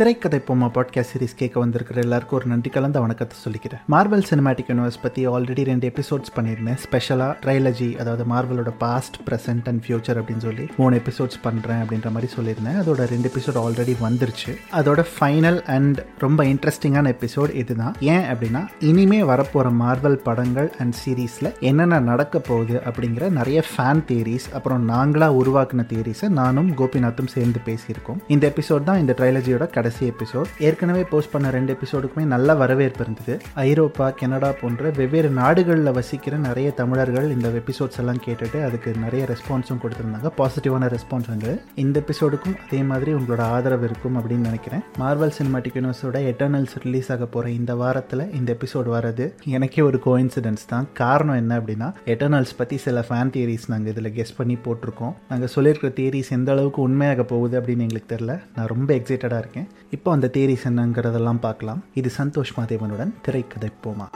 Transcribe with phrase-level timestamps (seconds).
[0.00, 3.80] திரைக்கதை பொம்மா podcast series கேட்க வந்திருக்கிற எல்லாருக்கும் ஒரு நன்றி கலந்த வணக்கத்தை சொல்லிக்கிறேன்.
[3.94, 6.78] மார்வல் சினிமாட்டிக் யூனிவர்ஸ் பற்றி ஆல்ரெடி ரெண்டு எபிசோட்ஸ் பண்ணியிருந்தேன்.
[6.84, 12.32] ஸ்பெஷலாக ட்ரைலஜி அதாவது மார்வலோட பாஸ்ட் ப்ரெசென்ட் அண்ட் ஃபியூச்சர் அப்படின்னு சொல்லி மூணு எபிசோட்ஸ் பண்ணுறேன் அப்படின்ற மாதிரி
[12.36, 12.78] சொல்லியிருந்தேன்.
[12.82, 14.54] அதோட ரெண்டு எபிசோட் ஆல்ரெடி வந்துருச்சு.
[14.80, 17.94] அதோட ஃபைனல் அண்ட் ரொம்ப இன்ட்ரெஸ்டிங்கான எபிசோட் இதுதான்.
[18.00, 24.48] ஏன் அப்படின்னா இனிமே வரப்போகிற மார்வல் படங்கள் அண்ட் சீரீஸில் என்னென்ன நடக்க போகுது அப்படிங்கிற நிறைய ஃபேன் தேரீஸ்
[24.52, 28.18] அப்புறம் நாங்களாக உருவாக்கின தேரீஸை நானும் கோபிநாத்தும் சேர்ந்து பேசியிருக்கோம்.
[28.28, 33.34] இந்த எபிசோட் தான் இந்த ட்ரைலஜியோட கடைசி எபிசோட் ஏற்கனவே போஸ்ட் பண்ண ரெண்டு எபிசோடுக்குமே நல்ல வரவேற்பு இருந்தது.
[33.54, 39.80] ஐரோப்பா கனடா போன்ற வெவ்வேறு நாடுகளில் வசிக்கிற நிறைய தமிழர்கள் இந்த எபிசோட்ஸ் எல்லாம் கேட்டுட்டு அதுக்கு நிறைய ரெஸ்பான்ஸும்
[39.84, 40.30] கொடுத்துருந்தாங்க.
[40.40, 41.52] பாசிட்டிவான ரெஸ்பான்ஸ் வந்து.
[41.74, 44.84] இந்த எபிசோடுக்கும் அதே மாதிரி உங்களோட ஆதரவு இருக்கும் அப்படின்னு நினைக்கிறேன்.
[45.02, 50.64] மார்வல் சினிமாட்டிக் யூனிவர்ஸோட எட்டர்னல்ஸ் ரிலீஸ் ஆக போகிற இந்த வாரத்தில் இந்த எபிசோட் வரது எனக்கே ஒரு கோயின்சிடென்ஸ்
[50.74, 50.88] தான்.
[51.02, 55.14] காரணம் என்ன அப்படின்னா எட்டர்னல்ஸ் பற்றி சில ஃபேன் தியரிஸ் நாங்கள் இதில் கெஸ் பண்ணி போட்டிருக்கோம்.
[55.32, 59.69] நாங்கள் சொல்லியிருக்கிற தியரிஸ் எந்த அளவுக்கு உண்மையாக போகுது அப்படின்னு எங்களுக்கு தெரில நான் ரொம்ப எக்ஸைட்டடாக இருக்கேன்.
[59.90, 61.82] இப்போ அந்த தேரிஸ் என்னங்கிறதெல்லாம் பார்க்கலாம்.
[61.94, 64.08] இது சந்தோஷ் மாதேவனுடன் திரைக்கதை போமா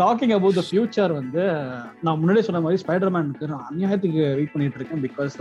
[0.00, 1.42] டாக்கிங் அபவுட் த ஃபியூச்சர் வந்து
[2.02, 5.36] நான் முன்னாடியே சொன்ன மாதிரி ஸ்பைடர்மேனுக்கு நான் அநியாயத்துக்கு வெயிட் பண்ணிட்டு இருக்கேன் பிகாஸ்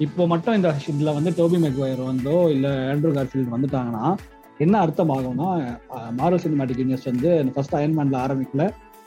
[0.00, 4.06] இப்போ மட்டும் இந்த இதுல வந்து டோபி மெக்வயர் வந்தோ இல்ல ஆண்ட்ரூ கார்ஃபீல்ட் வந்துட்டாங்கன்னா
[4.58, 5.48] என்ன அர்த்தம் ஆகும்னா
[6.18, 8.64] மார்வல் சினிமாட்டிக் யூனிவர்ஸ் வந்து ஃபர்ஸ்ட் அயன்மேன்ல ஆரம்பிக்கல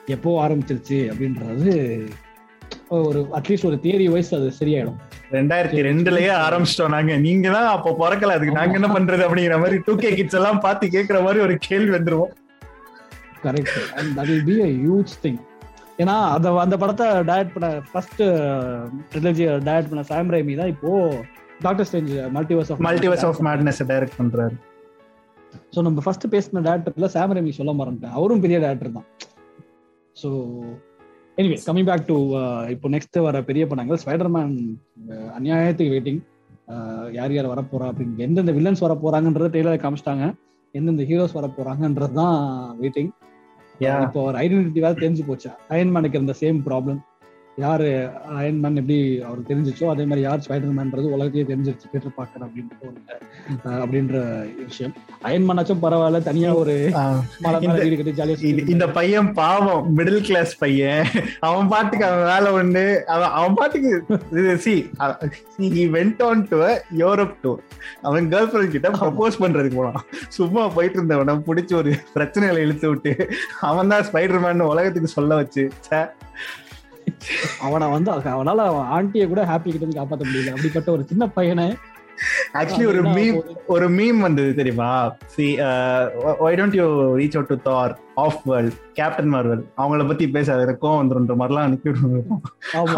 [0.07, 1.73] எப்போ ஆரம்பிச்சிருச்சு அப்படின்றது
[2.95, 4.97] ஒரு அட்லீஸ்ட் ஒரு தியரி வைஸ் அது சரியாயிடும்.
[5.37, 7.13] ரெண்டாயிரத்தி ரெண்டுலயே ஆரம்பிச்சிட்டோம் நாங்க.
[7.25, 8.35] நீங்க தான் அப்ப பிறக்கல.
[8.37, 11.91] அதுக்கு நாங்க என்ன பண்றது அப்படிங்கிற மாதிரி டூ கே கிட்ஸ் எல்லாம் பார்த்து கேட்கிற மாதிரி ஒரு கேள்வி
[11.97, 12.31] வந்துருவோம்
[13.45, 15.39] correct and that will be a huge thing
[16.03, 18.23] ஏன்னா அந்த அந்த படத்தை டயட் பண்ண ஃபர்ஸ்ட்
[19.11, 20.89] ட்ரிலஜி டயட் பண்ண சாம் ரேமி தான் இப்போ
[21.65, 24.57] Doctor Strange Multiverse of Multiverse of Madness direct பண்றாரு.
[25.75, 28.15] ஸோ நம்ம ஃபர்ஸ்ட் பேசின டேரக்டர்ல சாம் ரேமி சொல்ல மறந்துட்டேன்.
[28.19, 29.07] அவரும் பெரிய டேரக்டர் தான்.
[30.21, 30.29] So
[31.37, 32.15] anyway coming back to
[32.73, 34.53] இப்போ நெக்ஸ்ட் வர பெரிய படங்கள் ஸ்பைடர்மேன்
[35.37, 36.21] அநியாயத்துக்கு வெயிட்டிங்
[37.17, 40.25] யார் யார் வர போறா அப்படின்னு எந்தெந்த வில்லன்ஸ் வர போறாங்கன்றத டெய்லர் காமிச்சிட்டாங்க.
[40.75, 42.39] எந்தெந்த ஹீரோஸ் வர போறாங்கன்றது தான்
[42.81, 43.11] வெயிட்டிங்
[44.05, 45.49] இப்போ ஒரு ஐடென்டிட்டி வேற தெரிஞ்சு போச்சு?
[45.73, 46.99] அயன்மேனுக்கு இருந்த சேம் ப்ராப்ளம்
[47.63, 47.85] யாரு
[48.39, 48.97] அயன்மேன் எப்படி
[49.27, 52.99] அவருக்கு தெரிஞ்சிச்சோ அதே மாதிரி யார் ஸ்பைடர்மேன்றது உலகத்தையே தெரிஞ்சிருச்சு பீட்டர் பாக்கர் அப்படின்ற ஒரு
[53.83, 54.17] அப்படின்ற
[54.67, 54.93] விஷயம்.
[55.27, 56.75] அயன்மேனாச்சும் பரவாயில்ல தனியா ஒரு
[57.83, 61.01] வீடு கட்டி ஜாலியா இந்த பையன் பாவம் மிடில் கிளாஸ் பையன்.
[61.49, 62.85] அவன் பாட்டுக்கு அவன் வேலை உண்டு.
[63.15, 64.75] அவன் அவன் பாட்டுக்கு see
[65.77, 66.59] he went on to
[67.01, 67.63] Europe tour
[68.09, 70.07] அவன் கேர்ள் ஃபிரெண்ட் கிட்ட ப்ரப்போஸ் பண்றதுக்கு போனான்.
[70.37, 73.13] சும்மா போயிட்டு இருந்தவன பிடிச்சி ஒரு பிரச்சனைகளை இழுத்து விட்டு
[73.71, 75.65] அவன் தான் ஸ்பைடர்மேன் உலகத்துக்கு சொல்ல வச்சு
[77.65, 80.55] அவனை வந்து அவனால அவன் ஆண்டிய கூட ஹாப்பி கிட்ட காப்பாற்ற முடியல.
[80.55, 81.67] அப்படிப்பட்ட ஒரு சின்ன பையனை
[82.59, 83.35] ஆக்சுவலி ஒரு மீம்
[83.73, 84.87] ஒரு மீம் வந்தது தெரியுமா?
[85.33, 85.45] See
[86.45, 86.85] why don't you
[87.19, 87.91] reach out to Thor
[88.23, 91.93] of world Captain Marvel அவங்கள பத்தி பேசாத எனக்கும் வந்துருன்ற மாதிரிலாம் அனுப்பி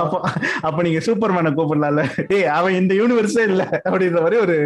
[0.03, 0.19] அப்போ
[0.67, 2.05] அப்ப நீங்க சூப்பர் மேனை கூப்பிடலாம்ல.
[2.31, 4.57] டேய் அவன் இந்த யூனிவர்ஸே இல்ல அப்படின்ற மாதிரி ஒரு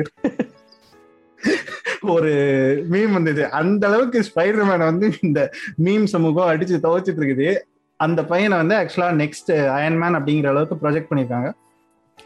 [2.14, 2.32] ஒரு
[2.94, 3.44] மீம் வந்தது.
[3.60, 5.42] அந்த அளவுக்கு ஸ்பைடர் மேனை வந்து இந்த
[5.86, 7.50] மீம் சமூகம் அடிச்சு துவைச்சிட்டு இருக்குது.
[8.06, 11.50] அந்த பையனை வந்து ஆக்சுவலா நெக்ஸ்ட் அயன்மேன் அப்படிங்கிற அளவுக்கு ப்ரொஜெக்ட் பண்ணிருக்காங்க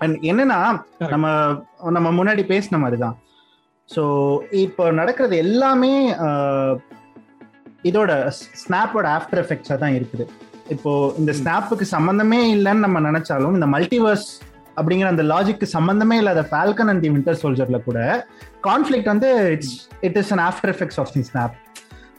[0.01, 0.59] அண்ட் என்னன்னா
[1.13, 1.27] நம்ம
[1.91, 3.15] நம்ம முன்னாடி பேசின மாதிரி தான்
[3.89, 4.03] ஸோ
[4.57, 5.93] இப்போ நடக்கிறது எல்லாமே
[7.83, 8.11] இதோட
[8.61, 10.25] ஸ்னாப்போட ஆஃப்டர் எஃபெக்ட்ஸாக தான் இருக்குது.
[10.69, 14.27] இப்போ இந்த ஸ்னாப்புக்கு சம்மந்தமே இல்லைன்னு நம்ம நினைச்சாலும் இந்த மல்டிவர்ஸ்
[14.77, 17.99] அப்படிங்கிற அந்த லாஜிக்கு சம்மந்தமே இல்லாத ஃபால்கன் அண்ட் தி விண்டர் சோல்ஜர்ல கூட
[18.61, 21.55] கான்ஃபிளிக் வந்து it's it is an after effects of the snap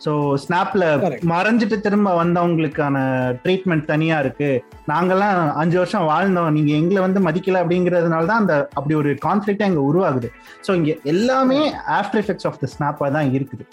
[0.04, 0.84] so ஸ்னாப்ல
[1.32, 2.96] மறைஞ்சிட்டு திரும்ப வந்தவங்களுக்கான
[3.44, 4.50] ட்ரீட்மெண்ட் தனியா இருக்கு.
[4.90, 6.50] நாங்கெல்லாம் அஞ்சு வருஷம் வாழ்ந்தோம்.
[6.56, 10.30] நீங்க எங்களை வந்து மதிக்கல அப்படிங்கிறதுனால தான் அந்த அப்படி ஒரு கான்ஃபிளிக்ட் அங்கே உருவாகுது.
[10.66, 11.60] ஸோ இங்க எல்லாமே
[12.00, 13.66] ஆஃப்டர் எஃபெக்ட்ஸ் ஆஃப் த ஸ்னாப்பா தான் இருக்குது.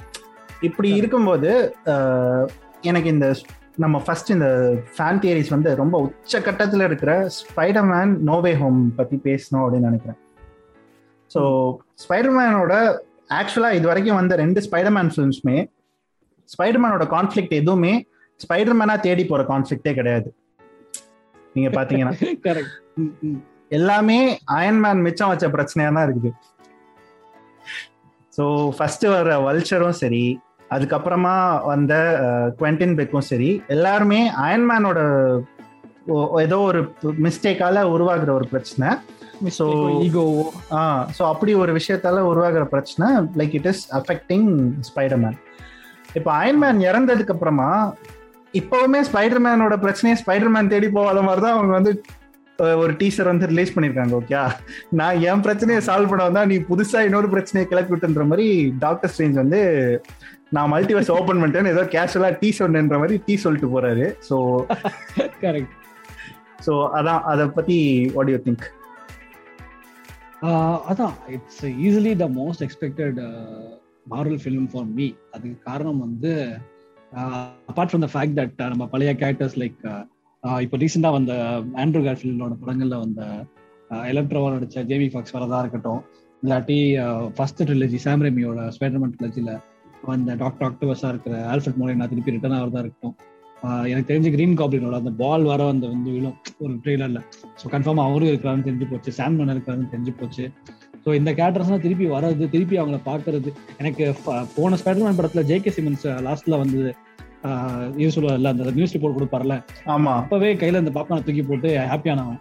[0.69, 1.51] இப்படி இருக்கும்போது
[2.91, 3.27] எனக்கு இந்த
[3.83, 4.49] நம்ம ஃபர்ஸ்ட் இந்த
[4.95, 10.19] ஃபேன் தியரிஸ் வந்து ரொம்ப உச்சக்கட்டத்தில் இருக்கிற ஸ்பைடர்மேன் நோவே ஹோம் பத்தி பேசணும் அப்படின்னு நினைக்கிறேன்.
[11.31, 11.41] ஸோ
[12.03, 12.73] ஸ்பைடர்மேனோட
[13.39, 15.57] ஆக்சுவலா இது வரைக்கும் வந்த ரெண்டு ஸ்பைடர்மேன் ஃபிலிம்ஸ்மே
[16.49, 17.93] ஸ்பைடர்மேனோட கான்ஃபிளிக் எதுவுமே
[18.39, 20.29] ஸ்பைடர்மேனா தேடி போற கான்ஃபிளிக்டே கிடையாது.
[21.55, 22.15] நீங்க பாத்தீங்கன்னா.
[23.77, 24.17] எல்லாமே
[24.55, 26.31] அயன்மேன் மிச்சம் வச்ச பிரச்சனையா தான் இருக்குது.
[28.33, 28.43] ஸோ
[28.77, 30.23] ஃபர்ஸ்ட் வர வல்ச்சரும் சரி
[30.71, 31.33] அதுக்கப்புறமா
[31.71, 31.93] வந்த
[32.59, 34.99] குவெண்டின் பெக்கும் சரி எல்லாருமே அயன்மேனோட
[36.45, 36.81] ஏதோ ஒரு
[37.25, 38.89] மிஸ்டேக்கால உருவாகிற ஒரு பிரச்சனை.
[39.57, 39.65] ஸோ
[40.77, 40.81] ஆ
[41.17, 43.07] ஸோ அப்படி ஒரு விஷயத்தால உருவாகிற பிரச்சனை
[43.41, 44.47] like it is affecting
[44.89, 45.37] Spiderman
[46.15, 47.69] இப்போ அயன்மேன் இறந்ததுக்கு அப்புறமா
[48.53, 51.91] இப்பவுமே ஸ்பைடர்மேனோட பிரச்சனையை ஸ்பைடர்மேன் தேடி போகாத மாதிரி தான் அவங்க வந்து
[52.77, 54.41] ஒரு டீசர் வந்து ரிலீஸ் பண்ணிருக்காங்க ஓகே
[54.91, 58.47] நான் என் பிரச்சனையை சால்வ் பண்ண வந்தா நீ புதுசா இன்னொரு பிரச்சனையை கிளப்பி விட்டுன்ற மாதிரி
[58.79, 59.59] டாக்டர் ஸ்ட்ரேஞ்ச் வந்து
[60.49, 64.05] நான் மல்டிவர்ஸ் ஓபன் பண்ணிட்டேன்னு ஏதோ கேஷுவலா டீ சொன்னேன்ற மாதிரி டீ சொல்லிட்டு போறாரு.
[64.29, 64.35] ஸோ
[65.41, 65.73] கரெக்ட்
[66.65, 67.77] ஸோ அதான் அதை பத்தி
[68.13, 68.65] வாட் யூ திங்க்
[70.87, 73.19] அதான் it's easily the most expected
[74.05, 76.31] Marvel film for me அதுக்கு காரணம் வந்து
[77.69, 79.79] apart from the fact that நம்ம பழைய கேரக்டர்ஸ் லைக்
[80.65, 81.33] இப்போ ரீசெண்டாக வந்த
[81.83, 83.21] ஆண்ட்ரூ கார்ஃபீல்டோட படங்களில் வந்த
[84.11, 86.01] எலக்ட்ரோவா நடிச்ச ஜேமி ஃபாக்ஸ் வரதா இருக்கட்டும்
[86.43, 86.77] இல்லாட்டி
[87.37, 89.53] ஃபர்ஸ்ட் ட்ரிலஜி சாம்ரேமியோட ஸ்பைடர்மேன் ட்ரிலஜியில்
[90.09, 93.15] வந்த டாக்டர் ஆக்டோவஸாக இருக்கிற ஆல்ஃபர்ட் மோலினா திருப்பி ரிட்டர்ன் ஆகிறதா இருக்கட்டும்.
[93.91, 96.35] எனக்கு தெரிஞ்சு கிரீன் காப்ளினோட அந்த பால் வர அந்த வந்து விழும்.
[96.63, 97.21] ஒரு ட்ரெய்லரில்
[97.61, 100.43] ஸோ கன்ஃபார்ம் அவரும் இருக்கிறாருன்னு தெரிஞ்சு போச்சு சாம்மன் இருக்கிறாருன்னு தெரிஞ்சு போச்சு.
[101.05, 103.49] ஸோ இந்த கேரக்டர்ஸ்லாம் திருப்பி வர்றது திருப்பி அவங்கள பார்க்கறது.
[103.81, 104.03] எனக்கு
[104.55, 106.79] போன ஸ்பைடர்மேன் படத்துல ஜே கே சிமன்ஸ் லாஸ்ட்ல வந்து
[108.01, 109.55] இது சொல்லுவார்ல அந்த நியூஸ் ரிப்போர்ட் கொடுப்பார்ல.
[109.95, 110.13] ஆமா.
[110.21, 112.39] அப்பவே கையில இந்த பாப்கார்னை தூக்கி போட்டு ஹாப்பியானவன்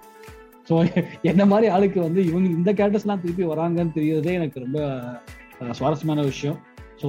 [0.69, 0.75] ஸோ
[1.31, 4.79] என்ன மாதிரி ஆளுக்கு வந்து இவங்க இந்த கேரக்டர்ஸ்லாம் திருப்பி வராங்கன்னு தெரியறதே எனக்கு ரொம்ப
[5.79, 6.57] சுவாரஸ்யமான விஷயம்.
[7.01, 7.09] ஸோ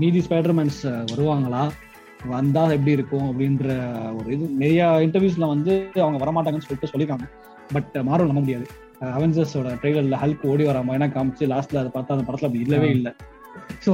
[0.00, 0.80] மீதி ஸ்பைடர்மேன்ஸ்
[1.12, 1.62] வருவாங்களா?
[2.32, 3.26] வந்தா எப்படி இருக்கும்?
[3.30, 3.68] அப்படின்ற
[4.18, 4.44] ஒரு இது.
[4.62, 5.72] நிறைய இன்டர்வியூஸ்ல வந்து
[6.04, 7.28] அவங்க வரமாட்டாங்கன்னு சொல்லிட்டு சொல்லியிருக்காங்க
[7.74, 8.66] பட் மாறும் நம்ப முடியாது.
[9.16, 13.12] அவெஞ்சர்ஸோட ட்ரெய்லர்ல ஹல்க் ஓடி வர மாதிரி காமிச்சு லாஸ்ட்ல அதை பார்த்தா அந்த படத்துல அப்படி இல்லவே இல்லை.
[13.84, 13.92] ஸோ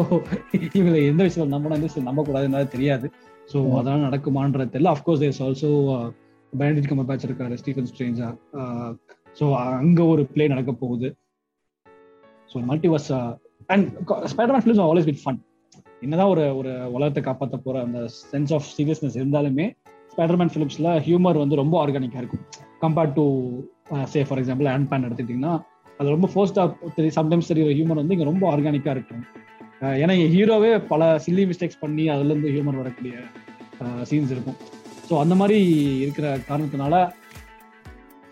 [0.78, 3.06] இவங்க எந்த விஷயம் நம்பணும் எந்த விஷயம் நம்ப கூடாதுன்னு தெரியாது.
[3.52, 4.92] ஸோ அதெல்லாம் நடக்குமான்றது தெரியல.
[4.96, 5.70] Of course there's also
[6.52, 8.28] Benedict Cumberbatch இருக்காரு ஸ்டீஃபன் ஸ்ட்ரேஞ்சா
[9.38, 9.44] ஸோ
[9.80, 11.08] அங்க ஒரு பிளே நடக்க போகுது.
[12.52, 13.10] So multiverse
[13.74, 13.86] and
[14.32, 15.40] Spiderman films always with fun
[16.04, 17.98] என்னதான் ஒரு ஒரு உலகத்தை காப்பாற்ற போற அந்த
[18.32, 19.66] சென்ஸ் ஆஃப் சீரியஸ்னஸ் இருந்தாலுமே
[20.14, 22.42] ஸ்பைடர்மேன் ஃபிலிம்ஸ்ல ஹியூமர் வந்து ரொம்ப ஆர்கானிக்கா இருக்கும்.
[22.82, 23.24] Compared to
[24.12, 25.54] say for example hand pan எடுத்துக்கிட்டிங்கன்னா
[25.98, 26.62] அது ரொம்ப ஃபோர்ஸ்டா
[26.96, 29.24] தெரியும் சம்டைம்ஸ் தெரியுற ஹியூமர் வந்து இங்கே ரொம்ப ஆர்கானிக்காக இருக்கும்.
[30.02, 33.14] ஏன்னா ஹீரோவே பல சில்லி மிஸ்டேக்ஸ் பண்ணி அதுலேருந்து ஹியூமர் வரக்கூடிய
[34.10, 34.58] சீன்ஸ் இருக்கும்.
[35.08, 35.58] ஸோ அந்த மாதிரி
[36.04, 36.94] இருக்கிற காரணத்தினால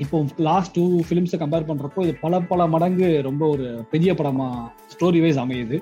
[0.04, 0.18] இப்போ
[0.48, 5.40] லாஸ்ட் டூ ஃபிலிம்ஸை கம்பேர் பண்ணுறப்போ இது பல பல மடங்கு ரொம்ப ஒரு பெரிய படமாக ஸ்டோரி வைஸ்
[5.44, 5.78] அமையுது.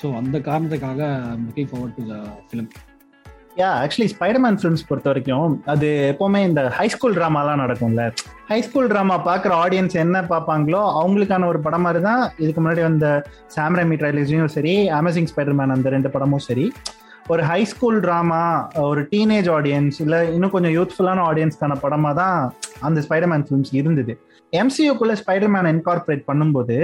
[0.00, 1.02] ஸோ அந்த காரணத்துக்காக
[1.46, 2.16] looking forward to the
[2.48, 2.70] film
[3.60, 8.02] yeah actually Spiderman films பொறுத்த வரைக்கும் அது எப்போவுமே இந்த ஹை ஸ்கூல் ட்ராமாலாம் நடக்கும்ல.
[8.50, 13.06] ஹை ஸ்கூல் ட்ராமா பார்க்குற ஆடியன்ஸ் என்ன பார்ப்பாங்களோ அவங்களுக்கான ஒரு படம் மாதிரி தான் இதுக்கு முன்னாடி வந்த
[13.56, 16.66] சாம்ரமி ட்ரைலர்ஸையும் சரி அமேசிங் ஸ்பைடர்மேன் அந்த ரெண்டு படமும் சரி.
[17.32, 18.40] ஒரு ஹை ஸ்கூல் ட்ராமா
[18.90, 22.38] ஒரு டீனேஜ் ஆடியன்ஸ் இல்லை இன்னும் கொஞ்சம் யூத்ஃபுல்லான ஆடியன்ஸ்க்கான படமாக தான்
[22.88, 24.14] அந்த ஸ்பைடர்மேன் ஃபிலிம்ஸ் இருந்தது.
[24.52, 26.76] எம்சியூக்குள்ள ஸ்பைடர்மேன் இன்கார்பரேட் பண்ணும்போது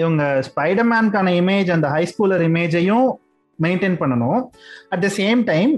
[0.00, 3.08] இவங்க ஸ்பைடர்மேனுக்கான இமேஜ் அந்த ஹைஸ்கூலர் இமேஜையும்
[3.58, 4.40] மெயின்டைன் பண்ணணும்.
[4.94, 5.72] அட் த சேம் டைம்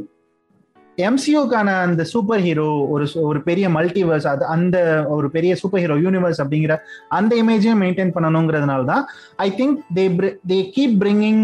[0.99, 4.77] எம்சியூக்கான அந்த சூப்பர் ஹீரோ ஒரு ஒரு பெரிய மல்டிவர்ஸ் அது அந்த
[5.09, 6.75] ஒரு பெரிய சூப்பர் ஹீரோ யூனிவர்ஸ் அப்படிங்கிற
[7.11, 9.05] அந்த இமேஜையும் மெயின்டைன் பண்ணணுங்கிறதுனால தான்
[9.39, 10.05] I think they
[10.47, 11.43] they keep bringing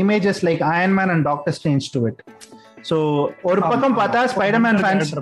[0.00, 2.20] images like Iron Man and Doctor Strange to it
[2.90, 2.96] so
[3.42, 5.12] ஒரு பக்கம் பார்த்தா ஸ்பைடர்மேன் ஃபேன்ஸ்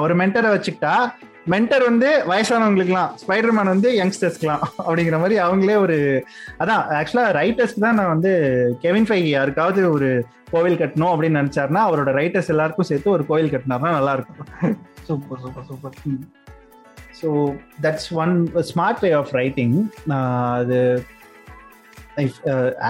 [0.00, 0.96] ஒரு மென்டரை வச்சுக்கிட்டா
[1.46, 5.96] மென்டர் வந்து வயசானவங்களுக்குலாம் ஸ்பைடர்மேன் வந்து யங்ஸ்டர்ஸ்க்குலாம் அப்படிங்கிற மாதிரி அவங்களே ஒரு
[6.58, 8.32] அதான் ஆக்சுவலா ரைட்டர்ஸ்க்கு தான் நான் வந்து
[8.82, 10.08] கெவின் ஃபை யாருக்காவது ஒரு
[10.50, 14.76] கோவில் கட்டணும் அப்படின்னு நினைச்சாருன்னா அவரோட ரைட்டர்ஸ் எல்லாருக்கும் சேர்த்து ஒரு கோவில் கட்டினார்னா நல்லா இருக்கும்
[15.06, 15.96] super super super.
[17.20, 17.28] So
[17.82, 18.34] that's one
[18.70, 19.74] smart way of writing
[20.56, 20.78] அது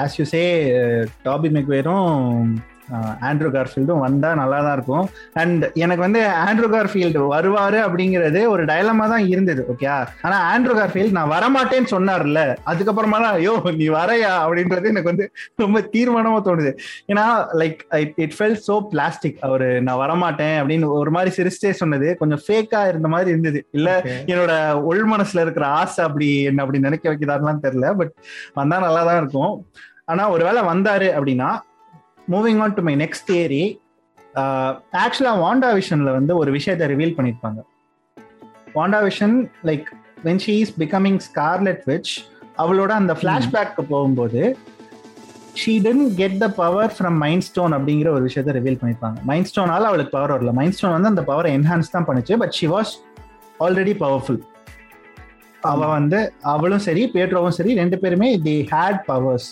[0.00, 0.42] ஆஸ் யூ சே
[1.24, 2.08] டாபி மெக்வேரும்
[3.28, 5.06] ஆண்ட்ரூ கார்ஃபீல்டும் வந்தா நல்லா தான் இருக்கும்.
[5.42, 9.88] அண்ட் எனக்கு வந்து ஆண்ட்ரூ கார்ஃபீல்டு வருவாரு அப்படிங்கிறது ஒரு டைலமா தான் இருந்தது ஓகே
[10.26, 12.40] ஆனா ஆண்ட்ரூ கார்ஃபீல்டு நான் வரமாட்டேன்னு சொன்னார்ல.
[12.72, 14.32] அதுக்கப்புறமா தான் ஐயோ நீ வரையா?
[14.44, 15.26] அப்படின்றது எனக்கு வந்து
[15.64, 16.72] ரொம்ப தீர்மானமா தோணுது.
[17.12, 17.26] ஏன்னா
[17.62, 17.80] like
[18.24, 22.10] it felt so plastic அவரு நான் வரமாட்டேன் அப்படின்னு ஒரு மாதிரி சிரிச்சே சொன்னது.
[22.22, 23.62] கொஞ்சம் ஃபேக்கா இருந்த மாதிரி இருந்தது.
[23.78, 23.88] இல்ல
[24.32, 24.52] என்னோட
[24.90, 27.88] உள் மனசுல இருக்கிற ஆசை அப்படி என்ன அப்படி நினைக்க வைக்கிறாருலாம் தெரியல.
[28.00, 28.14] பட்
[28.60, 29.54] வந்தா நல்லா தான் இருக்கும்.
[30.12, 31.50] ஆனா ஒருவேளை வந்தாரு அப்படின்னா
[32.30, 33.64] moving on to my next theory
[35.02, 37.60] actually வாண்டா விஷன்ல வந்து ஒரு விஷயத்தை ரிவீல் பண்ணிருப்பாங்க
[39.02, 39.88] WandaVision like
[40.24, 42.12] when she is becoming Scarlet Witch
[42.58, 44.42] அவளோட அந்த ஃபிளாஷ்பேக்கு போகும்போது
[45.58, 49.82] she didn't get the power from Mind Stone அப்படிங்கிற ஒரு விஷயத்த ரிவீல் பண்ணிருப்பாங்க மைண்ட் ஸ்டோனால
[49.82, 50.52] அவளுக்கு பவர் வரல.
[50.52, 52.92] மைண்ட் ஸ்டோன் வந்து அந்த பவரை என்ஹான்ஸ் தான் பண்ணுச்சு but she was
[53.60, 54.40] already powerful
[55.62, 59.48] அவ வந்து அவளும் சரி பேட்ரோவும் சரி ரெண்டு பேருமே தி ஹேட் பவர்ஸ்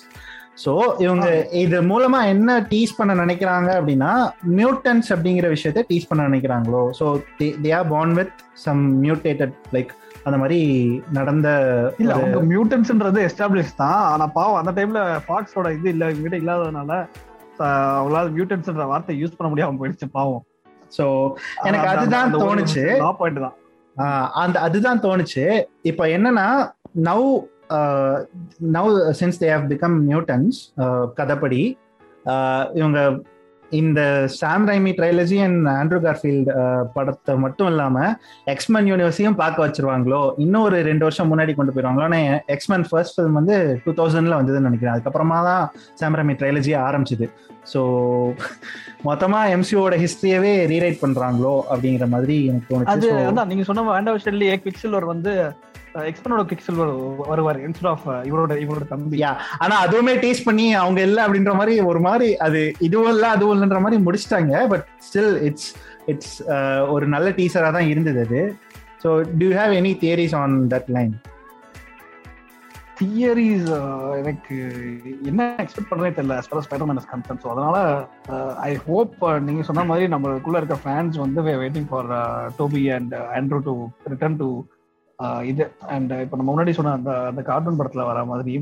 [0.56, 0.72] ஸோ
[1.04, 1.26] இவங்க
[1.62, 4.10] இது மூலமா என்ன டீஸ் பண்ண நினைக்கிறாங்க அப்படின்னா
[4.58, 6.82] மியூட்டன்ஸ் அப்படிங்கிற விஷயத்த டீஸ் பண்ண நினைக்கிறாங்களோ?
[6.98, 7.04] So
[7.64, 9.92] they are born with some mutated like
[10.26, 10.60] அந்த மாதிரி
[11.18, 11.48] நடந்த
[12.02, 14.00] இல்ல அவங்க மியூட்டன்ஸ்ன்றது எஸ்டாப்ளிஷ் தான்.
[14.12, 16.92] ஆனா பாவம் அந்த டைம்ல ஃபாக்ஸோட இது இல்ல இவங்க இல்லாததுனால
[17.64, 20.44] அவங்களால மியூட்டன்ஸ்ன்ற வார்த்தை யூஸ் பண்ண முடியாம போயிடுச்சு பாவம்.
[20.96, 21.04] ஸோ
[21.68, 22.84] எனக்கு அதுதான் தோணுச்சு.
[23.20, 23.56] பாயிண்ட் தான்.
[24.42, 25.44] அந்த அதுதான் தோணுச்சு.
[25.90, 26.46] இப்போ என்னன்னா
[27.08, 27.26] now
[28.76, 28.88] now
[29.20, 30.58] since they have become mutants
[31.20, 31.62] கதைப்படி
[32.80, 33.00] இவங்க
[33.80, 34.00] இந்த
[34.38, 36.48] Sam Raimi trilogy and Andrew Garfield
[36.96, 37.96] படத்தை மட்டும் இல்லாம
[38.52, 40.20] எக்ஸ்மேன் யூனிவர்ஸையும் பார்க்க வச்சிருவாங்களோ?
[40.44, 42.06] இன்னும் ஒரு ரெண்டு வருஷம் முன்னாடி கொண்டு போயிருவாங்களோ?
[42.08, 42.18] ஆனா
[42.54, 44.94] எக்ஸ்மேன் ஃபர்ஸ்ட் ஃபிலிம் வந்து டூ தௌசண்ட்ல வந்ததுன்னு நினைக்கிறேன்.
[44.94, 45.64] அதுக்கப்புறமா தான்
[46.00, 47.28] சாம் ரைமி ட்ரைலஜியே ஆரம்பிச்சது.
[47.72, 47.80] ஸோ
[49.08, 55.12] மொத்தமா எம்சிஓட ஹிஸ்டரியவே ரீரைட் பண்றாங்களோ அப்படிங்கிற மாதிரி எனக்கு அது அதான் நீங்க சொன்ன வேண்டாம் விஷயத்துலயே குவிக்சில்வர்
[55.14, 55.34] வந்து
[56.10, 56.92] எக்ஸ்பனோட குவிக்சில்வர்
[57.30, 59.18] வருவார் இன்ஸ்ட் ஆஃப் இவரோட இவரோட தம்பி.
[59.24, 59.34] Yeah.
[59.64, 63.80] ஆனா அதுவுமே டேஸ்ட் பண்ணி அவங்க இல்ல அப்படின்ற மாதிரி ஒரு மாதிரி அது இதுவும் இல்ல அதுவும் இல்லைன்ற
[63.86, 64.54] மாதிரி முடிச்சிட்டாங்க.
[64.72, 65.70] பட் ஸ்டில் இட்ஸ்
[66.12, 66.36] இட்ஸ்
[66.94, 68.42] ஒரு நல்ல டீசரா தான் இருந்தது அது.
[69.04, 69.10] So
[69.42, 71.14] to have any theories on that line
[72.98, 73.70] theories
[74.18, 74.56] எனக்கு
[75.30, 77.76] என்ன எக்ஸ்பெக்ட் பண்றதே தெரியல far as Spiderman is concern so அதனால
[78.68, 82.10] ஐ ஹோப் நீங்க சொன்ன மாதிரி நம்மளுக்குள்ள இருக்க ஃபேன்ஸ் வந்து waiting for
[82.60, 83.74] Tobey and Andrew to
[84.12, 84.48] return to
[85.50, 85.64] இது
[85.94, 88.54] அண்ட் இப்போ நம்ம முன்னாடி சொன்ன அந்த அந்த கார்ட்டூன் படத்துல வர மாதிரி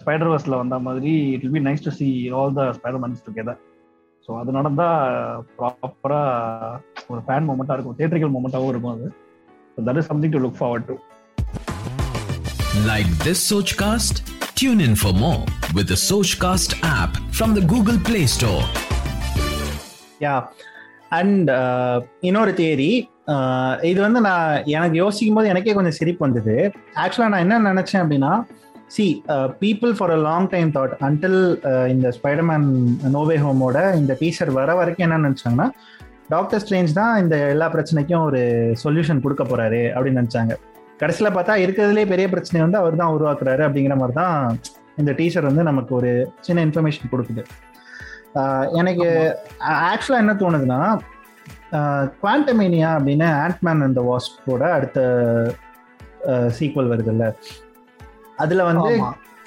[0.00, 2.06] ஸ்பைடர் வர்ஸ்ல வந்த மாதிரி it will be nice to see
[2.38, 3.58] all the Spidermans together
[4.28, 4.88] so அது நடந்தா
[5.58, 6.22] ப்ராப்பரா
[7.10, 9.08] ஒரு ஃபேன் மூமெண்டா இருக்கும் தியேட்ரிக்கல் மூமெண்டாவும் இருக்கும் அது
[9.84, 10.96] that is something to look forward to
[12.82, 14.16] Like this Sochcast?
[14.54, 15.40] Tune in for more
[15.74, 18.62] with the Sochcast app from the Google Play Store.
[20.20, 20.34] Yeah
[21.18, 21.50] and
[22.20, 22.90] இன்னொரு theory
[23.90, 26.54] இது வந்து நான் எனக்கு யோசிக்கும் போது எனக்கே கொஞ்சம் சிரிப்பு வந்தது.
[27.02, 28.32] ஆக்சுவலாக நான் என்ன நினைச்சேன் அப்படின்னா
[28.94, 29.04] see
[29.62, 31.40] people for a long time thought until
[31.94, 32.66] இந்த ஸ்பைடர்மேன்
[33.16, 35.68] நோவே ஹோமோட இந்த டீசர் வர வரைக்கும் என்ன நினைச்சாங்கன்னா
[36.34, 38.40] டாக்டர் ஸ்ட்ரேஞ்ச் தான் இந்த எல்லா பிரச்சனைக்கும் ஒரு
[38.82, 40.54] சொல்யூஷன் கொடுக்க போறாரு அப்படின்னு நினைச்சாங்க.
[41.02, 44.36] கடைசியில் பார்த்தா இருக்கிறதுலே பெரிய பிரச்சனை வந்து அவர் தான் உருவாக்குறாரு அப்படிங்கிற மாதிரி தான்
[45.00, 46.10] இந்த டீசர் வந்து நமக்கு ஒரு
[46.46, 47.44] சின்ன இன்ஃபர்மேஷன் கொடுக்குது.
[48.80, 49.08] எனக்கு
[49.92, 50.80] ஆக்சுவலாக என்ன தோணுதுன்னா
[52.22, 55.00] குவாண்டமேனியா அப்படின்னு ஆண்ட்மேன் அந்த வாஸ்போட அடுத்த
[56.58, 57.26] சீக்வல் வருதுல்ல.
[58.44, 58.92] அதுல வந்து.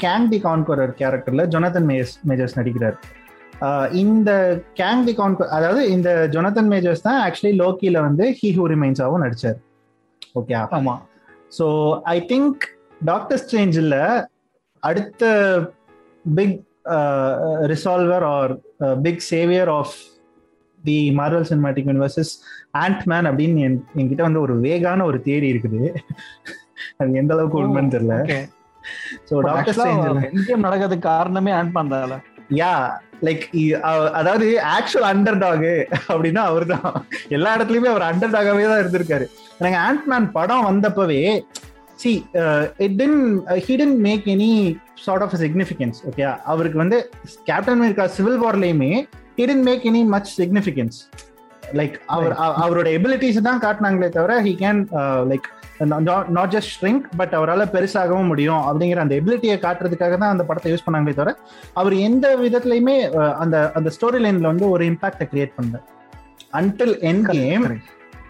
[0.04, 2.98] கேங் தி கான்கரர் கேரக்டர்ல ஜொனதன் மேஜர்ஸ் மேஜர்ஸ் நடிக்கிறார்.
[4.04, 4.32] இந்த
[4.80, 9.60] கேங் தி கான்கர் அதாவது இந்த ஜொனதன் மேஜர்ஸ் தான் ஆக்சுவலி லோக்கியில வந்து ஹீ ஹூ ரிமைன்ஸாவும் நடிச்சார்.
[10.40, 10.96] ஓகே ஆமா.
[11.58, 11.66] ஸோ
[12.16, 12.64] ஐ திங்க்
[13.12, 13.96] டாக்டர் ஸ்ட்ரேஞ்சில்
[14.84, 15.24] அடுத்த
[16.26, 16.60] big
[17.74, 18.54] resolver or
[19.06, 19.96] big saviour of
[20.84, 22.32] the Marvel Cinematic Universes
[22.78, 25.82] Ant Man அப்படின்னு என்- என்கிட்ட வந்து ஒரு வேகான ஒரு தேரி இருக்குது.
[26.98, 28.16] அது எந்த அளவுக்கு உண்மைன்னு தெரியல.
[29.28, 29.82] ஸோ டாக்டர்
[30.30, 32.16] என்கேம் நடக்கிறதுக்கு காரணமே ஆண்ட் பண்ணதால
[32.56, 32.72] யா
[33.24, 33.44] லைக்
[34.14, 35.70] அதாவது ஆக்சுவல் அண்டர் டாக்
[36.08, 36.88] அப்படின்னா அவர் தான்
[37.30, 39.26] எல்லா இடத்துலயுமே அவர் அண்டர் டாகாவே தான் இருந்திருக்காரு.
[39.60, 41.22] எனக்கு ஆண்ட்மேன் படம் வந்தப்பவே
[41.96, 42.12] see
[42.80, 43.18] it then
[43.66, 44.52] he didn't make any
[45.04, 46.98] sort of significance okay அவருக்கு வந்து
[47.44, 48.92] Captain America Civil வார்லயுமே
[49.38, 50.98] he didn't make any much significance
[51.74, 54.82] like அவர் அவ- அவரோட எபிலிட்டிஸ் தான் காட்டினாங்களே தவிர he can
[55.30, 55.48] like
[56.34, 60.86] not just shrink but அவரால் பெருசாகவும் முடியும் அப்படிங்கிற அந்த எபிலிட்டியை காட்டுறதுக்காக தான் அந்த படத்தை யூஸ்
[60.86, 61.34] பண்ணாங்களே தவிர
[61.76, 65.80] அவர் எந்த விதத்துலயுமே அஹ், அந்த அந்த ஸ்டோரி லைன்ல வந்து ஒரு இம்பாக்டை கிரியேட் பண்ணல.
[66.54, 66.96] Until
[67.32, 67.66] Endgame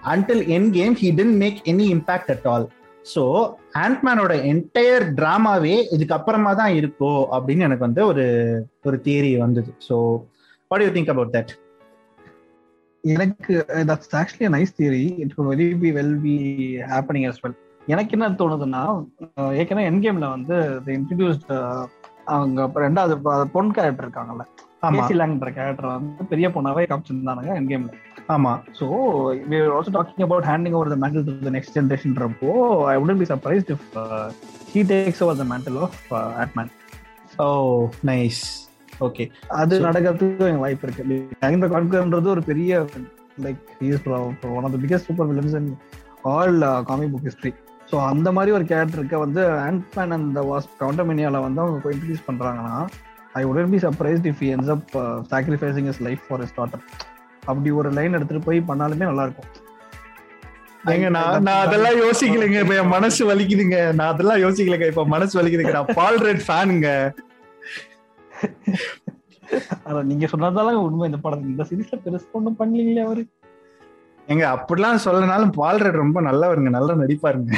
[0.06, 2.66] until Endgame he didn't make any impact at all
[3.06, 3.22] so
[3.80, 8.26] ஆண்ட்மேனோட entire டிராமாவே இதுக்கு அப்புறமா தான் இருக்கோ அப்படின்னு எனக்கு வந்து ஒரு
[8.84, 9.72] ஒரு தியரி வந்தது.
[9.88, 9.96] So
[10.74, 11.54] what you think about that
[13.04, 13.54] எனக்கு
[13.90, 16.36] that's actually nice theory it very be well be
[16.92, 17.56] happening as well.
[17.88, 18.82] எனக்கு என்ன தோணுதுன்னா
[19.62, 20.58] ஏற்கனவே என் கேம்ல வந்து
[20.96, 21.50] இன்ட்ரடியூஸ்ட்
[22.34, 23.16] அவங்க ரெண்டாவது
[23.56, 24.44] பொன் கேரக்டர் இருக்காங்கல்ல.
[24.94, 27.92] கேசி லாங்ன்ற கேரக்டர் வந்து பெரிய பொண்ணாவே காமிச்சிருந்தானுங்க என் கேம்ல
[28.36, 28.52] ஆமா.
[28.80, 28.86] So
[29.50, 32.52] we also talking about handing over the mantle to the next ஜென்ரேஷன்றப்போ
[32.92, 33.86] I wouldn't be surprised if
[34.72, 36.00] he takes over the mantle of
[36.44, 36.72] ஆட்மேன்
[37.40, 37.50] oh
[38.12, 38.44] nice
[39.06, 39.26] okay
[39.62, 41.04] அது நடக்கிறதுக்கு எனக்கு வாய்ப்பு இருக்கு.
[41.44, 42.72] மகேந்திர கான்கர்ன்றது ஒரு பெரிய
[43.46, 44.08] like is
[44.56, 45.70] one of the biggest super villains in
[46.32, 47.54] all comic book history
[47.92, 52.78] so அந்த மாதிரி ஒரு கேரக்டருக்கு வந்து ஆண்ட்மேன் அந்த வாஸ் கவுண்டமினியால வந்து அவங்க இன்ட்ரடியூஸ் பண்றாங்கன்னா
[53.36, 54.84] I wouldn't be surprised if ends up
[55.32, 56.84] sacrificing his life for his daughter
[57.44, 59.52] அப்படி ஒரு லைன் எடுத்துட்டு போய் பண்ணாலுமே நல்லா இருக்கும்
[60.94, 62.58] ஏங்க நான் நான் அதெல்லாம் யோசிக்கலைங்க.
[62.64, 63.78] இப்ப என் மனசு வலிக்குதுங்க.
[63.94, 64.88] நான் அதெல்லாம் யோசிக்கலைங்க.
[64.92, 65.74] இப்ப மனசு வலிக்குதுங்க.
[65.78, 66.90] நான் பால் ரெட் ஃபேனுங்க
[69.88, 71.08] அதான் நீங்க சொன்னதால உண்மை.
[71.10, 73.24] இந்த படம் இந்த சீரீஸ்ல பெருசு ஒன்றும் பண்ணலீங்களே அவரு.
[74.34, 76.72] எங்க அப்படிலாம் சொல்லனாலும் பால்ரெட் ரொம்ப நல்லவருங்க.
[76.78, 77.54] நல்லா நடிப்பாருங்க.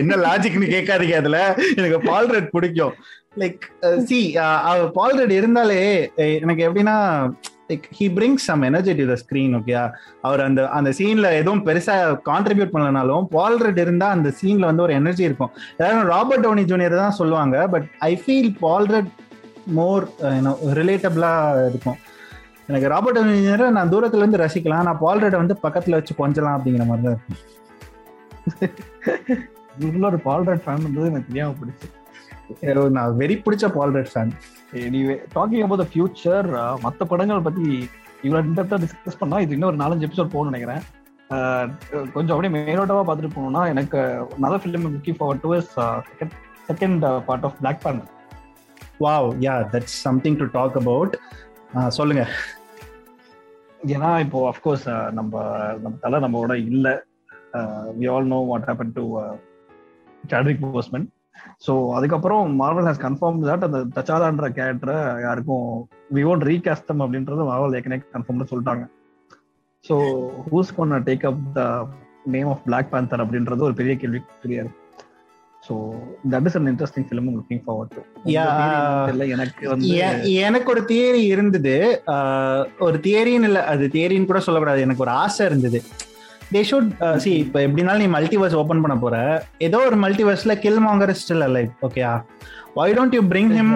[0.00, 1.38] என்ன லாஜிக்னு கேட்காதீங்க அதுல.
[1.78, 2.94] எனக்கு பால்ரெட் பிடிக்கும்.
[3.40, 3.64] லைக்
[4.08, 4.18] சி
[4.98, 5.80] பால்ரெட் இருந்தாலே
[6.42, 6.96] எனக்கு எப்படின்னா
[7.70, 9.84] like he brings some energy to the screen ஓகேயா
[10.26, 11.96] அவர் அந்த அந்த சீன்ல எதுவும் பெருசா
[12.30, 15.52] கான்ட்ரிபியூட் பண்ணலனாலும் பால்ரெட் இருந்தா அந்த சீன்ல வந்து ஒரு எனர்ஜி இருக்கும்.
[15.78, 19.10] ஏதாவது ராபர்ட் டோனி ஜூனியர் தான் சொல்லுவாங்க பட் ஐ ஃபீல் பால்ரட்
[19.78, 20.04] மோர்
[20.80, 21.32] ரிலேட்டபிளா
[21.70, 21.98] இருக்கும்.
[22.68, 24.86] எனக்கு ராபர்ட் டவுனி நான் தூரத்துல இருந்து ரசிக்கலாம்.
[24.88, 27.40] நான் பால் ரெட்டை வந்து பக்கத்துல வச்சு கொஞ்சலாம் அப்படிங்கிற மாதிரி தான் இருக்கும்.
[29.78, 31.88] இதுக்குள்ள ஒரு பால் ரெட் ஃபேன் இருந்தது எனக்கு தெரியாம பிடிச்சு
[32.96, 34.32] நான் வெறி பிடிச்ச Paul Rudd fan
[34.86, 36.48] anyway talking about the future
[36.84, 37.64] மற்ற படங்கள் பத்தி
[38.26, 40.82] இவ்வளவு இன்டெப்தா டிஸ்கஸ் பண்ணா இது இன்னும் ஒரு நாலஞ்சு எபிசோட் போகணும்னு நினைக்கிறேன்.
[42.14, 44.00] கொஞ்சம் அப்படியே மேலோட்டமா பார்த்துட்டு போனோம்னா எனக்கு
[44.44, 45.72] நல்ல film looking forward to is
[46.68, 48.02] second part of Black Panther
[49.04, 51.14] wow yeah that's something to talk about
[51.98, 52.24] சொல்லுங்க.
[53.94, 54.84] ஏன்னா இப்போ அஃப்கோர்ஸ்
[55.18, 55.32] நம்ம
[55.84, 56.94] நம்ம தலை நம்மளோட இல்லை.
[57.98, 59.04] We all know what happen to
[60.30, 61.06] Chadwick Boseman
[61.66, 65.66] so அதுக்கப்புறம் மார்வல் ஹேஸ் கன்ஃபார்ம் தட் அந்த தச்சாதான்ற கேரக்டரை யாருக்கும்
[66.16, 68.84] வி ஓன்ட் ரீகாஸ்டம் அப்படின்றது மார்வல் ஏற்கனவே கன்ஃபார்ம்னு சொல்லிட்டாங்க.
[69.84, 69.94] So
[70.50, 71.62] who's gonna take up the
[72.34, 74.70] name of Black Panther அப்படின்றது ஒரு பெரிய கேள்வி தெரியாது
[75.68, 75.74] so
[76.30, 77.98] that is an interesting film looking forward.
[79.28, 79.88] எனக்கு வந்து
[80.32, 82.02] எனக்கு ஒரு தியரி இருந்தது.
[82.06, 84.80] ஆஹ் ஒரு தியரின்னு இல்ல அது தியரின்னு கூட சொல்லக்கூடாது.
[84.80, 85.82] எனக்கு ஒரு ஆசை இருந்தது.
[86.52, 89.16] தே ஷுட் சி இப்போ எப்படினாலும் நீ மல்டிவர்ஸ் ஓபன் பண்ண போற.
[89.58, 92.24] ஏதோ ஒரு மல்டிவர்ஸ்ல கில் மாங்கர் ஸ்டில் அலைவ் ஓகேயா
[92.74, 93.72] why don't you bring him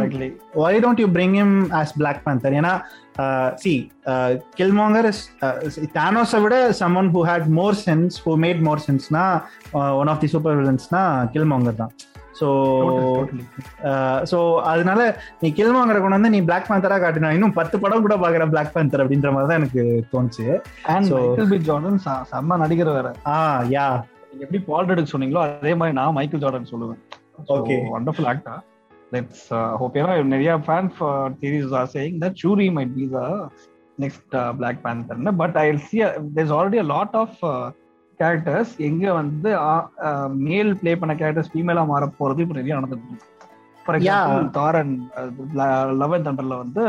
[0.54, 2.52] why don't you bring him as Black Panther?
[2.52, 2.72] ஏன்னா
[3.62, 3.72] சி
[4.58, 5.22] கில்மாங்கர் இஸ்
[5.98, 9.24] தானோஸை விட someone who had more sense who made more சென்ஸ்னா
[10.00, 11.02] one of the super வில்லன்ஸ்னா
[11.34, 11.92] Killmonger தான்.
[12.40, 12.48] So.
[14.30, 14.38] So
[14.72, 15.00] அதனால
[15.42, 19.02] நீ கில்மாங்கரை கொண்டு வந்து நீ பிளாக் பேந்தரா காட்டினா இன்னும் பத்து படம் கூட பாக்குற பிளாக் பேந்தர்
[19.04, 20.46] அப்படின்ற மாதிரி தான் எனக்கு தோணுச்சு.
[21.70, 22.00] ஜார்டன்
[22.32, 23.10] செம்ம நடிகர் வேற.
[23.34, 23.36] ஆ
[23.76, 23.86] யா.
[24.44, 27.00] எப்படி பால் ரெடுக்கு சொன்னீங்களோ அதே மாதிரி நான் மைக்கேல் ஜார்டன் சொல்லுவேன்.
[27.56, 27.78] Okay.
[27.94, 28.60] வண்டர்ஃபுல் ஆக்டர்
[29.80, 30.90] ஹோப் ஏன்னா நிறைய fan
[31.40, 33.20] theories are saying that Shuri might be the
[33.98, 35.98] next Black பேந்தர்னு but I see
[36.36, 37.38] there's already a lot of
[38.20, 39.50] characters எங்க வந்து
[40.48, 43.32] மேல் ப்ளே பண்ண கேரக்டர்ஸ் ஃபீமேலா மாற போறது இப்போ நிறைய நடந்துட்டு இருக்கு.
[43.84, 44.96] For example Thor and
[46.02, 46.84] love and தண்டர்ல வந்து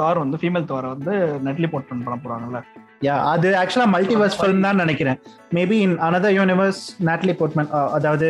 [0.00, 1.12] தார் வந்து ஃபீமேல் தாரை வந்து
[1.46, 2.60] நெட்லி போட் பண்ண போறாங்கல்ல.
[3.06, 5.18] யா அது ஆக்சுவலா மல்டிவர்ஸ் ஃபிலிம் தான் நினைக்கிறேன்.
[5.58, 8.28] Maybe in another universe Natalie Portman அதாவது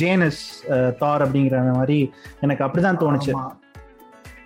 [0.00, 0.42] ஜேனஸ்
[1.02, 1.98] தார் அப்படிங்கிற மாதிரி
[2.46, 3.32] எனக்கு அப்படிதான் தோணுச்சு.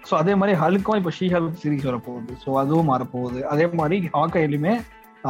[0.08, 2.32] ஸோ அதே மாதிரி ஹலுக்கும் இப்போ ஷீ ஹல்க் சீரிஸ் வரப்போகுது.
[2.44, 3.40] ஸோ அதுவும் மாறப்போகுது.
[3.52, 4.74] அதே மாதிரி ஹாக்கையிலுமே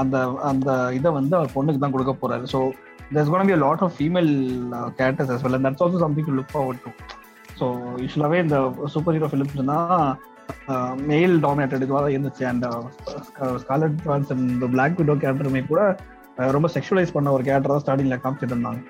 [0.02, 0.16] அந்த
[0.50, 2.46] அந்த இதை வந்து அவர் பொண்ணுக்கு தான் கொடுக்க போறாரு.
[2.54, 2.60] So
[3.14, 4.28] there's going to be a lot of female
[4.78, 6.90] uh, characters as well and that's also something to look forward to.
[7.58, 7.66] So
[8.02, 8.58] யூஸ்வலாகவே இந்த
[8.92, 9.78] சூப்பர் ஹீரோ ஃபிலிம்ஸ்னா
[11.10, 12.44] மெயில் டாமினேட்டட் இதுவாக தான் இருந்துச்சு.
[12.50, 12.66] அண்ட்
[13.62, 15.82] ஸ்காலட் ஜான்ஸ் இந்த பிளாக் விடோ கேரக்டருமே கூட
[16.56, 18.82] ரொம்ப sexualise பண்ண ஒரு கேரக்டர் தான் ஸ்டார்டிங்கில் காமிச்சிட்டு இருந்தாங்க.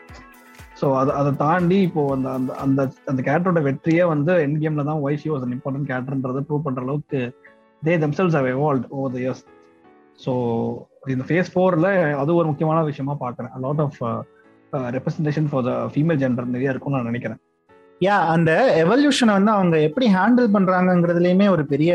[0.80, 2.80] ஸோ அதை அதை தாண்டி இப்போ அந்த அந்த அந்த
[3.10, 6.82] அந்த கேரக்டரோட வெற்றியே வந்து என் கேம்ல தான் why she was an important கேரக்டர்ன்றதை prove பண்ற
[6.86, 7.20] அளவுக்கு
[7.82, 9.42] they themselves have evolve over the years
[10.24, 10.32] so
[11.14, 11.90] இந்த ஃபேஸ் ஃபோர்ல
[12.22, 13.52] அது ஒரு முக்கியமான விஷயமா பார்க்குறேன்.
[13.64, 14.00] Lot of
[14.96, 17.40] representation for the female gender நிறைய இருக்கும்னு நான் நினைக்கிறேன்.
[18.04, 18.50] யா அந்த
[18.84, 21.92] எவல்யூஷனை வந்து அவங்க எப்படி ஹேண்டில் பண்றாங்கிறதுலயுமே ஒரு பெரிய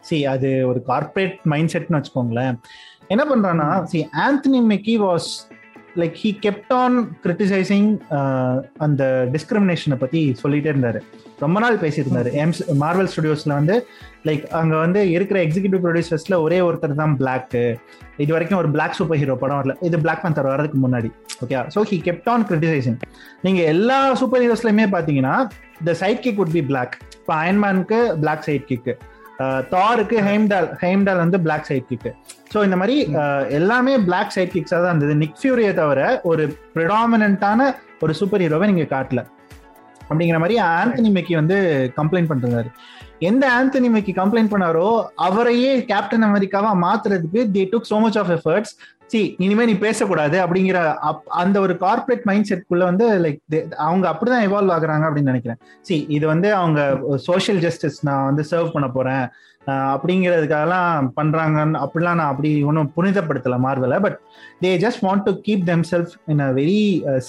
[0.00, 2.54] சி அது ஒரு கார்ப்பரேட் மைண்ட் செட்னு வச்சுக்கோங்களேன்.
[3.08, 5.28] என்ன பண்றான்னா see Anthony Mackie was
[6.00, 7.88] like he kept on criticising
[8.84, 9.02] அந்த
[9.34, 11.00] டிஸ்கிரிமினேஷனை பத்தி சொல்லிட்டே இருந்தாரு.
[11.42, 13.76] ரொம்ப நாள் பேசியிருந்தாரு எம்ஸ் மார்வல் ஸ்டுடியோஸ்ல வந்து
[14.28, 17.54] லைக் அங்க வந்து இருக்கிற எக்ஸிகியூட்டிவ் ப்ரொடியூசர்ஸ்ல ஒரே ஒருத்தர் தான் பிளாக்
[18.22, 19.74] இது வரைக்கும் ஒரு பிளாக் சூப்பர் ஹீரோ படம் வரல.
[19.88, 21.10] இது பிளாக் பேந்தர் வரதுக்கு முன்னாடி.
[21.44, 22.98] Okay so he kept on criticising
[23.46, 25.36] நீங்க எல்லா சூப்பர் ஹீரோஸ்லயுமே பாத்தீங்கன்னா
[25.88, 28.94] the side kick would be black இப்போ அயன்மேனுக்கு பிளாக் சைட் கிக்கு
[29.72, 32.10] தாருக்கு ஹெய்ம்டால் ஹெய்ம்டால் வந்து பிளாக் சைட் கிக்கு
[32.54, 32.96] ஸோ இந்த மாதிரி
[33.58, 35.14] எல்லாமே பிளாக் சைட் கிக்ஸாக தான் இருந்தது.
[35.22, 36.00] நிக் ஃபியூரியை தவிர
[36.30, 37.70] ஒரு ப்ரிடாமினண்டான
[38.04, 39.20] ஒரு சூப்பர் ஹீரோவை நீங்க காட்டல.
[40.08, 41.56] அப்படிங்கிற மாதிரி ஆந்தனி மெக்கி வந்து
[41.98, 42.70] கம்ப்ளைண்ட் பண்றாரு
[43.28, 44.88] எந்த ஆந்தனி மெக்கி கம்ப்ளைண்ட் பண்ணாரோ
[45.26, 48.72] அவரையே கேப்டன் அமெரிக்காவா மாத்துறதுக்கு they took so much of efforts
[49.12, 53.40] see இனிமே நீ பேசக்கூடாது அப்படிங்கிற அப்- அந்த ஒரு கார்ப்பரேட் மைண்ட் செட்குள்ள வந்து லைக்
[53.78, 55.58] அவங்க அப்படிதான் இவால்வ் ஆகுறாங்க அப்படின்னு நினைக்கிறேன்.
[55.80, 56.80] சி இது வந்து அவங்க
[57.20, 59.24] சோஷியல் ஜஸ்டிஸ் நான் வந்து சர்வ் பண்ண போறேன்.
[59.92, 64.16] அப்படிங்கிறதுக்காகலாம் பண்றாங்கன்னு அப்படிலாம் நான் அப்படி ஒன்றும் புனிதப்படுத்தல மார்வல but
[64.60, 66.80] they just want to keep themselves in a very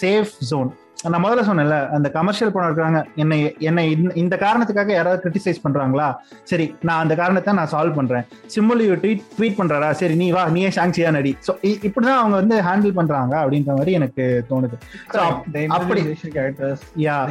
[0.02, 0.72] safe zone
[1.10, 6.16] நான் முதல்ல சொன்னேன்ல அந்த கமர்ஷியல் படம் இருக்கிறாங்க என்னை என்னை இந்த- காரணத்துக்காக யாராவது கிரிட்டிசைஸ் பண்றாங்களா?
[6.44, 8.22] சரி நான் அந்த காரணத்தை நான் சால்வ் பண்றேன்.
[8.56, 9.92] சிம்முலி ட்வீட் ட்வீட் பண்றாரா?
[9.92, 11.38] சரி நீ வா நீயே சாங்சியா நடி.
[11.48, 14.74] ஸோ இப்படிதான் அவங்க வந்து ஹேண்டில் பண்றாங்க அப்படின்ற மாதிரி எனக்கு தோணுது.
[15.68, 16.02] அப்படி
[16.98, 17.30] யா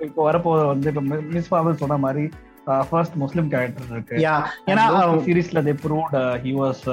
[0.00, 2.28] இப்போ வரப்போ வந்து இப்போ மிஸ் பாவல் சொன்ன மாதிரி
[2.90, 4.16] ஃபர்ஸ்ட் முஸ்லிம் கேரக்டர் இருக்கு.
[4.16, 4.82] யா ஏன்னா
[5.24, 6.90] சீரீஸ்ல they proved he was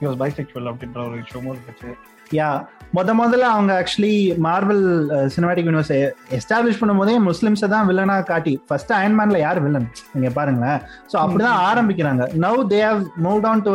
[0.00, 1.92] he was bisexual அப்படின்ற ஒரு விஷயமும் இருந்துச்சு.
[2.30, 4.14] யா முத முதல்ல அவங்க actually
[4.46, 4.82] Marvel
[5.34, 5.92] Cinematic Universe
[6.38, 10.78] establish பண்ணும்போதே முஸ்லிம்ஸை தான் வில்லனா காட்டி ஃபர்ஸ்ட் அயன்மேன்ல யார் வில்லன் நீங்க பாருங்களேன்.
[11.12, 12.22] ஸோ அப்படிதான் ஆரம்பிக்கிறாங்க.
[12.44, 13.72] Now they have move down to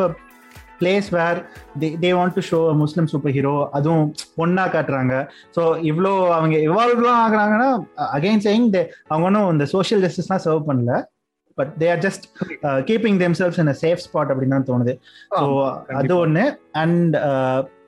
[0.82, 1.40] place where
[1.82, 4.08] they they want to show Muslim super hero அதுவும்
[4.40, 5.14] பொண்ணா காட்டுறாங்க.
[5.56, 7.70] ஸோ இவ்வளோ அவங்க இவால்வ்லாம் ஆகுறாங்கன்னா
[8.18, 11.00] அகைன் சேயிங் தே அவங்க ஒன்றும் இந்த சோஷியல் ஜஸ்டிஸ்லாம் சர்வ் பண்ணல.
[11.58, 12.28] But they are just
[12.90, 14.96] keeping themselves in safe spot அப்படின்னு தான் தோணுது.
[15.40, 15.48] ஸோ
[16.02, 16.46] அது ஒன்று
[16.84, 17.18] அண்ட்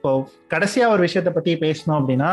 [0.00, 0.10] இப்போ
[0.52, 2.30] கடைசியா ஒரு விஷயத்தை பத்தி பேசணும் அப்படின்னா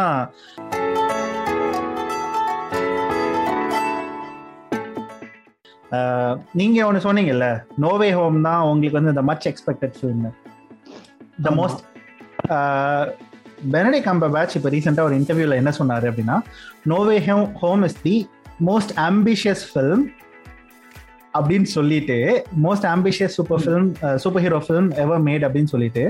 [6.54, 7.48] நீங்க ஒன்னு சொன்னீங்கல்ல
[7.84, 10.26] நோவே ஹோம் தான் உங்களுக்கு வந்து இந்த much expected film
[11.44, 11.52] the.
[11.58, 11.82] Most
[13.72, 14.00] Benedict
[14.34, 16.36] Cumberbatch இப்போ ரீசெண்டாக ஒரு இன்டர்வியூவில் என்ன சொன்னார் அப்படின்னா
[16.88, 18.16] no way home home is the
[18.66, 20.04] most ambitious film
[21.38, 22.18] அப்படின்னு சொல்லிட்டு
[22.66, 23.88] most ambitious super film
[24.24, 26.04] super hero film ever made அப்படின்னு சொல்லிட்டு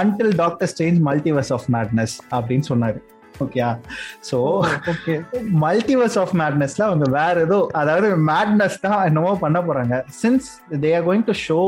[0.00, 3.00] until Doctor Strange Multiverse of Madness அப்படின்னு சொன்னாரு.
[3.44, 3.70] ஓகேயா
[4.28, 4.38] ஸோ
[5.64, 9.96] மல்டிவர்ஸ் ஆஃப் மேட்னஸ்ல அவங்க வேற ஏதோ அதாவது மேட்னஸ் தான் என்னமோ பண்ண போறாங்க.
[10.22, 10.48] Since
[10.84, 11.60] they are going to show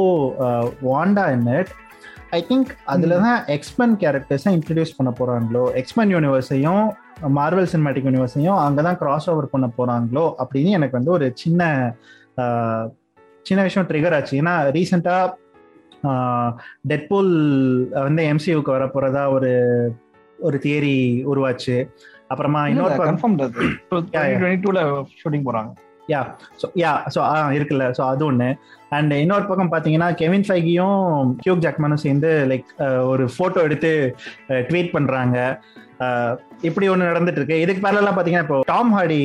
[0.88, 1.73] Wanda in it
[2.37, 6.83] I think அதுல தான் எக்ஸ்மென் கேரக்டர்ஸை இன்ட்ரடியூஸ் பண்ண போறாங்களோ எக்ஸ்மென் யூனிவர்ஸையும்
[7.38, 11.62] மார்வல் சினிமேட்டிக் யூனிவர்ஸையும் அங்கே தான் கிராஸ் ஓவர் பண்ண போறாங்களோ அப்படின்னு எனக்கு வந்து ஒரு சின்ன
[13.46, 14.35] சின்ன விஷயம் ட்ரிகர் ஆச்சு.
[14.42, 15.35] ஏன்னா ரீசெண்டாக
[16.88, 17.33] டெட்பூல்
[18.07, 19.51] வந்து எம்சியூக்கு வர போறதா ஒரு
[20.38, 20.96] ஒரு தியரி
[21.33, 21.77] உருவாச்சு.
[22.29, 23.38] அப்புறமா இன்னொரு கன்ஃபார்ம்
[25.48, 25.70] போறாங்க.
[26.09, 26.20] யா
[26.62, 27.87] ஸோ யா ஸோ ஆ இருக்குல்ல.
[27.90, 28.48] ஸோ அது ஒன்று
[28.88, 31.01] அண்ட் இன்னொரு பக்கம் பார்த்தீங்கன்னா கெவின் ஃபைகியும்
[31.44, 32.68] ஹியூக் ஜாக்மனும் சேர்ந்து லைக்
[33.07, 33.90] ஒரு ஃபோட்டோ எடுத்து
[34.68, 35.37] ட்வீட் பண்ணுறாங்க
[36.61, 39.21] இப்படி ஒன்று நடந்துட்டு இருக்கு இதுக்கு பேரலாம் பார்த்தீங்கன்னா இப்போ டாம் ஹாடி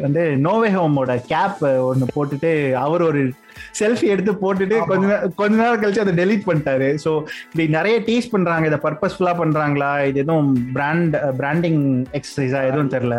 [0.00, 3.32] வந்து நோவே ஹோமோட கேப் ஒன்று போட்டுட்டு அவர் ஒரு
[3.78, 4.86] செல்ஃபி எடுத்து போட்டுட்டு.
[4.86, 6.98] கொஞ்ச நே- கொஞ்ச நேரம் கழிச்சு அதை டெலீட் பண்ணிட்டாரு.
[7.04, 7.10] ஸோ
[7.44, 8.66] இப்படி நிறைய டீஸ் பண்றாங்க.
[8.66, 10.04] இதை பர்பஸ்ஃபுல்லா பண்றாங்களா?
[10.06, 13.16] இது எதுவும் பிராண்ட் பிராண்டிங் எக்ஸசைஸா எதுவும் தெரியல.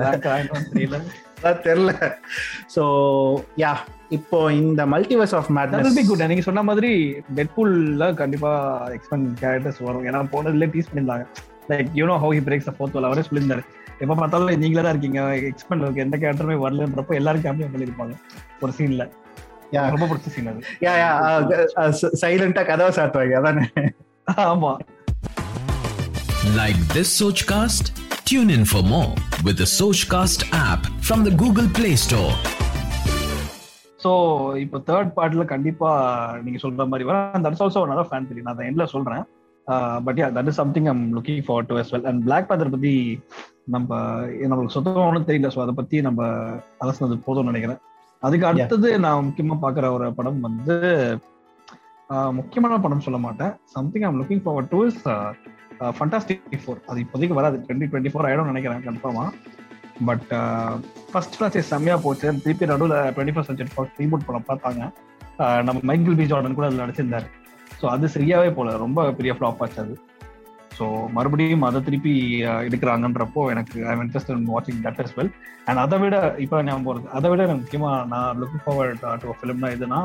[1.63, 1.91] தெரியல
[2.75, 2.83] ஸோ
[3.57, 3.73] யா
[4.09, 6.91] இப்போ இந்த multiverse of will be madness good நீங்க சொன்ன மாதிரி
[7.35, 8.51] டெட்பூல்ல கண்டிப்பா
[8.87, 10.05] எக்ஸ்பெண்ட் கேரக்டர்ஸ் வரும்.
[10.05, 11.25] ஏன்னா போனதுல டீஸ் பண்ணிருந்தாங்க
[11.71, 13.63] like you know how he breaks fourth wall அவரே சொல்லியிருந்தாரு.
[14.03, 15.21] எப்ப பார்த்தாலும் நீங்களே தான் இருக்கீங்க.
[15.51, 18.15] எக்ஸ்பெண்ட் எந்த கேரக்டருமே வரலன்றப்போ எல்லாரும் கேம்பியம் பண்ணிருப்பாங்க
[18.65, 19.05] ஒரு சீன்ல
[19.73, 19.87] Yeah.
[19.93, 20.61] ரொம்ப பிடிச்ச சீன் அது.
[20.85, 21.09] யா யா
[22.21, 23.65] சைலண்டா கதவை சாத்துவாங்க அதானே?
[24.51, 24.71] ஆமா.
[26.59, 27.85] Like this Sochcast?
[28.29, 29.11] Tune in for more
[29.45, 32.31] with the Sochcast app from the Google Play Store.
[34.03, 34.11] So
[34.63, 35.91] இப்போ தேர்ட் பார்ட்ல கண்டிப்பா
[36.45, 39.23] நீங்க சொல்ற மாதிரி வர தட்ஸ் ஆல்சோ நல்ல ஃபேன் தெரியும் நான் அதை எண்ட்ல சொல்றேன்.
[40.05, 42.05] But yeah that is something I'm looking for to as well.
[42.09, 42.93] And Black Panther பத்தி
[43.75, 43.97] நம்ம
[44.51, 45.51] நம்மளுக்கு சுத்தமா ஒன்றும் தெரியல.
[45.55, 46.29] ஸோ அதை பத்தி நம்ம
[46.83, 47.81] அலசினது போதும்னு நினைக்கிறேன்.
[48.27, 50.77] அதுக்கு அடுத்தது நான் முக்கியமா பாக்குற ஒரு படம் வந்து
[52.39, 53.53] முக்கியமான படம் சொல்ல மாட்டேன்.
[53.75, 55.01] Something I'm looking forward to is
[55.97, 57.57] Fantastic Four அது இப்போதைக்கு வராது.
[57.65, 59.25] டுவெண்ட்டி டுவெண்ட்டி ஃபோர் ஆயிடும் நினைக்கிறேன் கன்ஃபார்மா
[60.09, 60.31] பட்
[61.11, 62.27] ஃபர்ஸ்ட் ஃபிளான்சைஸ் செம்மையா போச்சு.
[62.45, 64.81] திருப்பி நடுவில் twenty first century Fox reboot படம் பார்த்தாங்க.
[65.67, 67.27] நம்ம மைக்கேல் பி ஜார்டன் கூட அதில் நடிச்சிருந்தாரு.
[67.81, 68.77] ஸோ அது சரியாவே போல.
[68.77, 69.95] ரொம்ப பெரிய ஃப்ளாப் ஆச்சு அது.
[70.77, 72.11] ஸோ மறுபடியும் அதை திருப்பி
[72.67, 75.31] எடுக்கிறாங்கன்றப்போ எனக்கு ஐ இன்ட்ரெஸ்ட் இன் வாட்சிங் தட் இஸ் வெல்
[75.65, 79.69] அண்ட் அதை விட இப்போ ஞாபகம் போகிறது அதை விட எனக்கு முக்கியமாக நான் லுக்கிங் ஃபார்வர்ட் டு ஃபிலிம்னா
[79.75, 79.99] எதுனா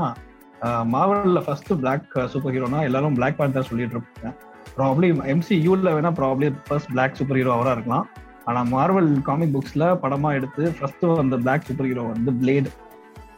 [0.95, 4.31] மாவலில் ஃபர்ஸ்ட் பிளாக் சூப்பர் ஹீரோனா எல்லாரும் பிளாக் பேந்தர் சொல்லிட்டு இருப்பாங்க.
[4.77, 8.07] ப்ராப்ளி எம்சி யூல வேணா probably first black super hero அவராக இருக்கலாம்.
[8.45, 12.71] ஆனா மார்வல் காமிக் புக்ஸ்ல படமா எடுத்து ஃபர்ஸ்ட் அந்த பிளாக் சூப்பர் ஹீரோ வந்து பிளேட்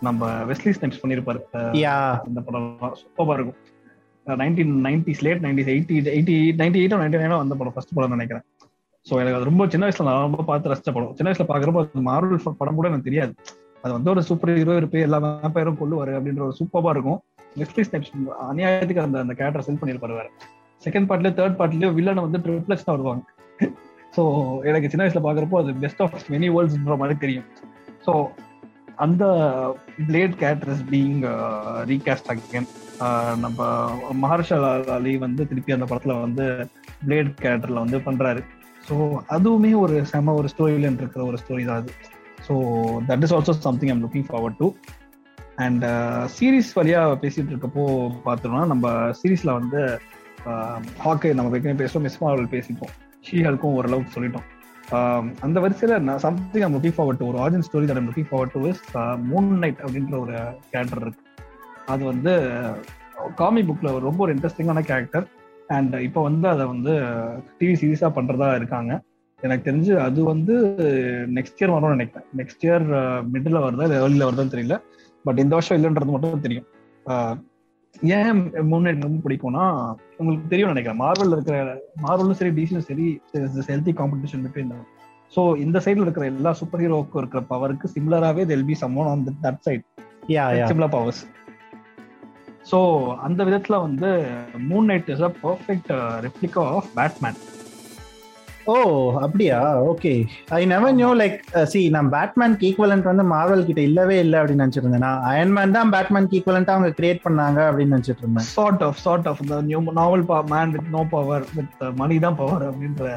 [0.01, 1.96] நம்ம வெஸ்லி அஹ் யா
[2.29, 2.68] இந்த படம்.
[3.01, 3.61] சூப்பரா இருக்கும்.
[4.42, 8.44] Nineteen nineties late nineties eighty eighty ninety எயிட்டோ ninety நைனோ வந்த படம் ஃபர்ஸ்ட் படம் நினைக்கிறேன்.
[9.06, 11.12] ஸோ எனக்கு அது ரொம்ப சின்ன வயசுல நான் ரொம்ப பார்த்து ரசிச்ச படம்.
[11.18, 13.32] சின்ன வயசுல பாக்குறப்போ அது மார்வல் படம் கூட எனக்கு தெரியாது.
[13.82, 15.18] அது வந்து ஒரு சூப்பர் ஹீரோ இருப்பே எல்லா
[15.56, 17.18] பேரும் கொள்ளுவாரு அப்படின்ற ஒரு சூப்பராக இருக்கும்.
[17.60, 18.12] வெஸ்லி ஸ்னெப்ஸ்
[18.50, 20.28] அநியாயத்துக்கு அந்த அந்த கேரக்டர் செல் பண்ணிருப்பாரு வேற.
[20.82, 23.22] செகண்ட் பார்ட்லயோ தேர்ட் பார்ட்லயோ வில்லன் வந்து ட்ரிப்ளெக்ஸ் தான் வருவாங்க.
[24.16, 24.22] ஸோ
[24.70, 27.46] எனக்கு சின்ன வயசுல பாக்குறப்போ அது பெஸ்ட் ஆஃப் மெனி வேர்ல்ட்ஸ்ன்ற மாதிரி தெரியும்.
[28.06, 28.14] ஸோ
[29.04, 29.24] அந்த
[30.08, 31.22] Blade characters being
[31.92, 32.68] recast again
[33.44, 33.68] நம்ம
[34.24, 36.44] மஹர்ஷல் அலி வந்து திருப்பி அந்த படத்துல வந்து
[37.06, 38.42] பிளேட் கேரக்டர்ல வந்து பண்றாரு.
[38.88, 38.94] ஸோ
[39.37, 41.92] அதுவுமே ஒரு செம ஒரு ஸ்டோரியில இருக்கிற ஒரு ஸ்டோரி தான் அது.
[42.46, 42.54] So
[43.09, 44.68] that is also something I'm looking forward to
[45.64, 45.85] and
[46.37, 47.85] series வழியாக பேசிட்டு இருக்கப்போ
[48.28, 49.80] பார்த்தோம்னா நம்ம சீரீஸ்ல வந்து
[51.04, 52.94] ஹாக்கை நம்ம ஏற்கனவே பேசுவோம் மிஸ் மார்வல் பேசிப்போம்
[53.28, 54.48] ஷீஹல்க்கும் ஓரளவுக்கு சொல்லிட்டோம்.
[55.46, 58.54] அந்த வரிசையில் நான் something I'm looking forward to ஒரு origin story that I'm looking forward
[58.56, 58.82] to is
[59.30, 60.37] Moon Knight அப்படின்ற ஒரு
[60.72, 61.22] கேரக்டர் இருக்கு.
[61.92, 62.33] அது வந்து
[63.40, 65.27] காமிக் புக்ல ரொம்ப ஒரு இன்ட்ரெஸ்டிங்கான கேரக்டர்
[65.77, 66.92] அண்ட் இப்போ வந்து அதை வந்து
[67.59, 68.92] டிவி சீரீஸா பண்றதா இருக்காங்க.
[69.42, 70.55] எனக்கு தெரிஞ்சு அது வந்து
[71.37, 72.27] நெக்ஸ்ட் இயர் வரும்னு நினைக்கிறேன்.
[72.38, 72.87] நெக்ஸ்ட் இயர்
[73.33, 74.77] மிடில் வருதா இல்லை ஏர்லியில் வருதான்னு தெரியல.
[75.25, 76.66] பட் இந்த வருஷம் இல்லைன்றது மட்டும் தெரியும்.
[78.16, 79.64] ஏன் முன்னேறி ரொம்ப பிடிக்கும்னா
[80.20, 81.01] உங்களுக்கு தெரியும் நினைக்கிறேன்.
[81.05, 81.57] மார்வல் இருக்கிற
[82.05, 83.07] மார்வலும் சரி டிசியும் சரி
[83.70, 84.75] ஹெல்த்தி காம்படிஷன் பிட்வீன்
[85.35, 89.62] ஸோ இந்த சைடில் இருக்கிற எல்லா சூப்பர் ஹீரோவுக்கும் இருக்கிற பவருக்கு சிமிலராகவே they'll be someone on that
[89.68, 89.85] side
[90.70, 91.22] similar powers
[92.66, 92.79] so
[93.26, 94.09] அந்த விதத்துல வந்து
[94.70, 95.92] Moon Knight is a perfect
[96.26, 97.38] replica of Batman
[98.66, 98.76] oh
[99.24, 99.59] அப்படியா?
[99.90, 100.12] Okay
[100.57, 101.37] I never knew like
[101.72, 106.26] see நான் பேட்மேன் ஈக்குவலண்ட் வந்து மார்வல் கிட்ட இல்லவே இல்லை அப்படின்னு நினைச்சிட்டு நான் அயன்மேன் தான் பேட்மேன்
[106.37, 108.48] ஈக்குவலண்டா அவங்க கிரியேட் பண்ணாங்க அப்படின்னு நினைச்சிட்டு இருந்தேன்.
[108.57, 110.24] சார்ட் ஆஃப் சார்ட் ஆஃப் இந்த new novel
[110.55, 113.12] man with no power with money தான் பவர் அப்படின்ற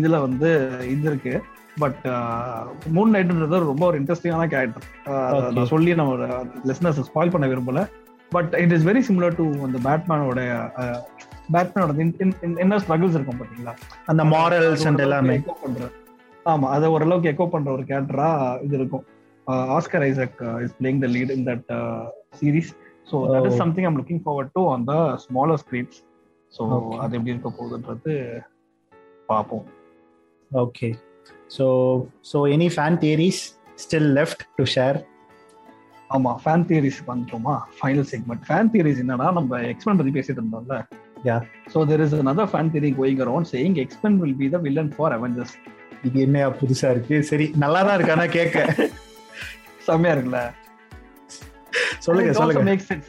[0.00, 0.50] இதுல வந்து
[0.94, 1.34] இது இருக்கு.
[1.76, 2.02] பட்
[2.94, 4.86] மூன் நைட்ன்றது ரொம்ப ஒரு இன்ட்ரெஸ்டிங்கான கேரக்டர்
[5.32, 5.50] Okay.
[5.56, 6.28] நான் சொல்லி நம்ம ஒரு
[6.70, 7.80] லிசனர்ஸ் ஸ்பாயில் பண்ண விரும்பல.
[8.34, 10.40] But it is very similar to அந்த பேட்மேனோட
[11.54, 11.92] பேட்மேனோட
[12.64, 13.72] என்ன ஸ்ட்ரகிள்ஸ் இருக்கும் பாத்தீங்களா?
[14.10, 15.36] அந்த மாரல்ஸ் அண்ட் எல்லாமே.
[16.52, 18.28] ஆமா அதை ஓரளவுக்கு எக்கோ பண்ற ஒரு கேரக்டரா
[18.66, 19.04] இது இருக்கும்.
[19.76, 21.68] Oscar Isaac is playing the lead in that
[22.40, 22.70] series
[23.10, 23.58] so that is.
[23.62, 24.94] Something I'm looking forward to on the
[25.26, 25.98] smaller screens
[26.52, 26.62] so.
[27.02, 28.14] அது எப்படி இருக்க போகுதுன்றது
[29.32, 29.66] பார்ப்போம்.
[30.50, 30.88] Okay
[31.56, 31.66] so
[32.30, 33.42] so any fan theories
[33.84, 34.98] still left to share
[36.14, 40.76] ஆமா fan theories வந்துட்டோமா final segment fan theories என்னன்னா நம்ம எக்ஸ்பென் பத்தி பேசிட்டு இருந்தோம்ல.
[41.28, 41.40] Yeah.
[41.72, 45.14] So there is another fan theory going around saying X Men will be the villain for
[45.16, 45.54] Avengers
[46.08, 47.16] இது என்ன புதுசா இருக்கு?
[47.30, 48.58] சரி நல்லா தான் இருக்கு ஆனா கேட்க.
[49.86, 50.40] செம்மையா இருக்குல்ல?
[52.06, 52.62] சொல்லுங்க சொல்லுங்க.
[52.70, 53.08] மேக் சென்ஸ்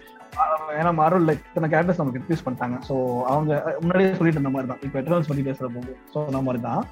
[0.79, 2.77] ஏன்னா மார்வல் இத்தனை கேரக்டர்ஸ் நமக்கு இன்ட்ரூஸ் பண்ணிட்டாங்க.
[2.89, 2.95] ஸோ
[3.31, 3.51] அவங்க
[3.83, 6.83] முன்னாடியே சொல்லிட்டு இருந்த மாதிரி தான் இப்போ எட்டர்னல்ஸ் பத்தி பேசுற போது ஸோ அந்த மாதிரி தான்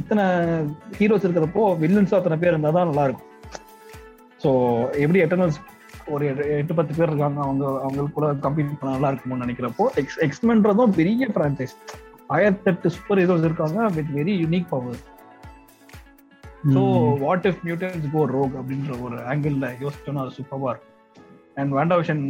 [0.00, 0.24] இத்தனை
[1.00, 3.28] ஹீரோஸ் இருக்கிறப்போ வில்லன்ஸும் அத்தனை பேர் இருந்தால் தான் நல்லா இருக்கும்.
[4.42, 4.50] ஸோ
[4.98, 5.58] எப்படி எட்டர்னல்ஸ்
[6.08, 6.24] ஒரு
[6.54, 11.74] எட்டு- பத்து பேர் இருக்காங்க அவங்க அவங்களுக்குள்ள கம்ப்ளீட் பண்ண நல்லா இருக்கும்னு நினைக்கிறப்போ எக்ஸ் எக்ஸ்மென்றதும் பெரிய ஃப்ரான்ச்சைஸ்
[12.30, 15.00] ஆயிரத்தெட்டு சூப்பர் ஹீரோஸ் இருக்காங்க with very unique power
[16.72, 16.82] so
[17.20, 20.88] what if mutants go rogue அப்படின்ற ஒரு ஆங்கிள் யோசிச்சோம்னா அது சூப்பராக இருக்கும்.
[21.56, 22.22] And Wanda Vision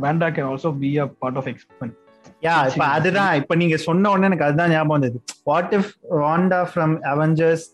[0.00, 1.94] Wanda can also be a part of X Men
[2.42, 5.18] yeah இப்ப அதுதான் இப்ப நீங்க சொன்ன உடனே எனக்கு அதுதான் ஞாபகம் வந்தது.
[5.44, 7.64] What if Wanda from Avengers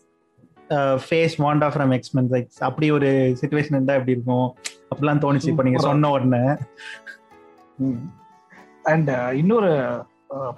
[1.05, 3.09] face Wanda from X Men like அப்படி ஒரு
[3.41, 4.47] சுச்சுவேஷன் இருந்தா எப்படி இருக்கும்?
[4.91, 5.51] அப்படிலாம் தோணுச்சு.
[5.53, 5.79] இப்ப நீங்க.
[5.79, 6.43] சொன்ன உடனே.
[8.83, 9.71] அண்ட் இன்னொரு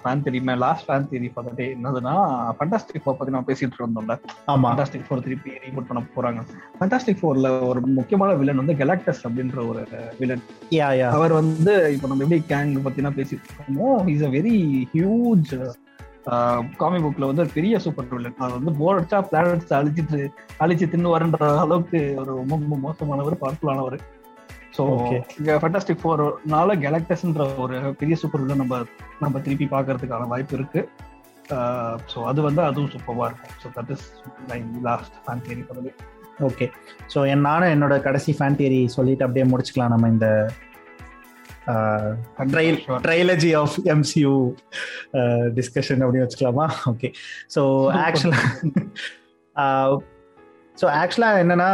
[0.02, 2.14] ஃபேன் தெரியுமே last fan theory for day என்னதுன்னா
[2.58, 4.14] ஃபண்டாஸ்டிக் ஃபோர் பத்தி நம்ம பேசிட்டு இருந்தோம்ல.
[4.48, 4.68] ஆமா.
[4.70, 6.40] ஃபண்டாஸ்டிக் ஃபோர் திருப்பி ரீபூட் பண்ண போறாங்க.
[6.78, 9.82] ஃபண்டாஸ்டிக் ஃபோர்ல ஒரு முக்கியமான வில்லன் வந்து கெலாக்டஸ் அப்படின்ற ஒரு
[10.20, 14.56] வில்லன் யா யா அவர் வந்து இப்போ நம்ம எப்படி கேங் பத்தினா பேசிட்டு இருக்கோமோ is a very
[14.94, 15.52] huge
[16.80, 20.20] comic புக்ல வந்து ஒரு பெரிய சூப்பர் வில்லன் அவர் வந்து போர் அடிச்சா பிளானட்ஸ் அழிச்சிட்டு
[20.64, 23.98] அழிச்சு தின்னு வரன்ற அளவுக்கு ஒரு ரொம்ப ரொம்ப மோசமானவர் பவர்ஃபுல்லானவர்
[24.76, 24.84] ஸோ
[25.62, 28.82] ஃபண்டாஸ்டிக் ஃபோர்னால கேலக்டஸ்ன்ற ஒரு பெரிய சூப்பர் வில்லன் நம்ம
[29.22, 30.82] நம்ம திருப்பி பார்க்கறதுக்கான வாய்ப்பு இருக்கு.
[32.12, 33.54] ஸோ அது வந்து அதுவும் சூப்பராக இருக்கும்.
[33.62, 34.06] So that is
[34.50, 35.92] my last fan theory பண்ணது
[36.48, 36.66] ஓகே
[37.12, 39.94] ஸோ என் நானும் என்னோட கடைசி ஃபேன் தியரி சொல்லிட்டு அப்படியே முடிச்சுக்கலாம்.
[39.94, 40.28] நம்ம இந்த
[43.06, 44.32] ட்ரைலஜி ஆஃப் எம்சியூ
[45.58, 46.66] டிஸ்கஷன் அப்படின்னு வச்சுக்கலாமா?
[46.92, 47.10] ஓகே
[47.54, 47.62] ஸோ
[48.06, 48.44] ஆக்சுவலாக
[50.80, 51.70] ஸோ ஆக்சுவலாக என்னன்னா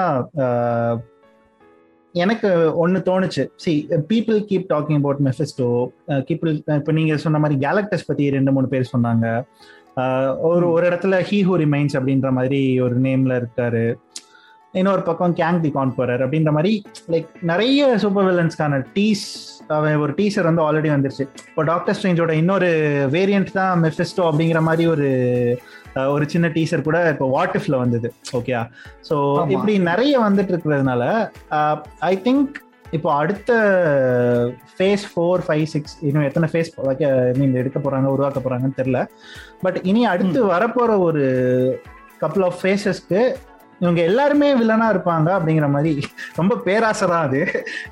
[2.15, 2.51] எனக்கு
[2.83, 3.45] ஒன்று தோணுச்சு.
[3.63, 3.73] See
[4.11, 5.69] people keep talking about Mephisto
[6.29, 9.27] people இப்போ நீங்கள் சொன்ன மாதிரி கேலக்டஸ் பற்றி ரெண்டு மூணு பேர் சொன்னாங்க.
[10.51, 13.85] ஒரு ஒரு இடத்துல ஹீ ஹூ ரிமைன்ஸ் அப்படின்ற மாதிரி ஒரு நேம்ல இருக்காரு.
[14.81, 16.73] இன்னொரு பக்கம் கேங் தி கான்பரர் அப்படின்ற மாதிரி
[17.15, 19.25] லைக் நிறைய சூப்பர் வில்லன்ஸ்க்கான டீஸ்
[19.77, 21.25] அவன் ஒரு டீசர் வந்து ஆல்ரெடி வந்துருச்சு.
[21.51, 22.69] இப்போ டாக்டர் ஸ்ட்ரேஞ்சோட இன்னொரு
[23.17, 25.09] வேரியன்ட் தான் மெஃபிஸ்டோ அப்படிங்கிற மாதிரி ஒரு
[26.15, 28.09] ஒரு சின்ன டீசர் கூட இப்போ வாட் இஃப்ல வந்தது.
[28.39, 28.55] Okay
[29.09, 29.17] so.
[29.55, 31.03] இப்படி நிறைய வந்துட்டு இருக்கிறதுனால
[32.11, 32.55] ஐ திங்க்
[32.97, 33.53] இப்போ அடுத்த
[34.75, 37.07] ஃபேஸ் ஃபோர் ஃபைவ் சிக்ஸ் இன்னும் எத்தனை ஃபேஸ் வைக்க
[37.39, 39.01] மீன் எடுக்க போறாங்க உருவாக்க போறாங்கன்னு தெரியல.
[39.65, 41.25] பட் இனி அடுத்து வரப்போற ஒரு
[42.23, 43.23] கப்புள் ஆஃப் ஃபேஸஸ்க்கு
[43.85, 45.93] இவங்க எல்லாருமே வில்லனா இருப்பாங்க அப்படிங்கிற மாதிரி
[46.41, 47.41] ரொம்ப பேராசை தான் அது.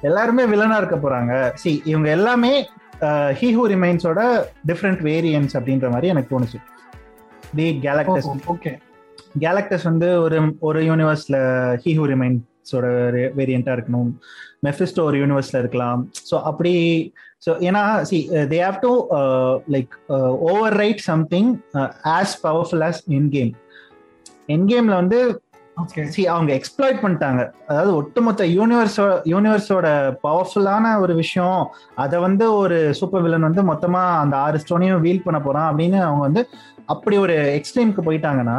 [0.09, 1.33] எல்லாருமே வில்லனா இருக்க போறாங்க.
[1.63, 2.53] சி இவங்க எல்லாமே
[3.41, 4.21] ஹீ ஹூ ரிமைன்ஸோட
[4.71, 6.59] டிஃப்ரெண்ட் வேரியன்ஸ் அப்படின்ற மாதிரி எனக்கு தோணுச்சு.
[7.59, 8.73] தி கேலக்டஸ் ஓகே
[9.45, 11.37] கேலக்டஸ் வந்து ஒரு ஒரு யூனிவர்ஸ்ல
[11.85, 12.87] ஹீ ஹூ ரிமைன்ஸோட
[13.39, 14.11] வேரியண்டா இருக்கணும்.
[14.67, 16.01] மெஃபிஸ்டோ ஒரு யூனிவர்ஸ்ல இருக்கலாம்.
[16.31, 16.75] ஸோ அப்படி
[17.45, 18.19] ஸோ ஏன்னா see
[18.53, 18.93] they have to
[19.75, 19.93] like
[20.83, 21.51] overwrite something
[22.19, 23.01] as powerful as
[23.37, 23.51] Endgame
[24.55, 25.19] என் கேம்ல வந்து
[26.09, 27.43] சி அவங்க எக்ஸ்ப்ளாய்ட் பண்ணிட்டாங்க.
[27.69, 29.87] அதாவது ஒட்டுமொத்த யூனிவர்ஸோட யூனிவர்ஸோட
[30.23, 31.63] பவர்ஃபுல்லான ஒரு விஷயம்
[31.95, 36.23] அதை வந்து ஒரு சூப்பர் வில்லன் வந்து மொத்தமா அந்த ஆறு ஸ்டோனையும் வீல் பண்ண போறான் அப்படின்னு அவங்க
[36.23, 36.43] வந்து
[36.87, 38.59] அப்படி ஒரு எக்ஸ்ட்ரீமுக்கு போயிட்டாங்கன்னா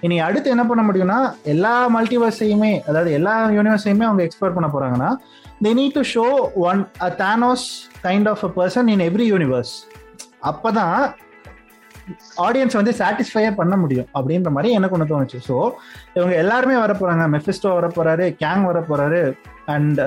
[0.00, 5.10] இனி அடுத்து என்ன பண்ண முடியும்னா எல்லா மல்டிவர்ஸையுமே அதாவது எல்லா யூனிவர்ஸையுமே அவங்க எக்ஸ்ப்ளோர் பண்ண போறாங்கன்னா
[5.64, 7.66] they need to show one a Thanos
[8.02, 9.74] kind of a person in every universe
[10.40, 10.98] அப்பதான்
[12.36, 15.38] ஆடியன்ஸ் வந்து சாட்டிஸ்ஃபையே பண்ண முடியும் அப்படின்ற மாதிரி எனக்கு ஒன்று தோணுச்சு.
[15.48, 15.70] ஸோ
[16.14, 17.24] இவங்க எல்லாருமே வர போறாங்க.
[17.34, 19.20] மெஃபிஸ்டோ வர போறாரு கேங் வர போறாரு
[19.66, 20.00] அண்ட்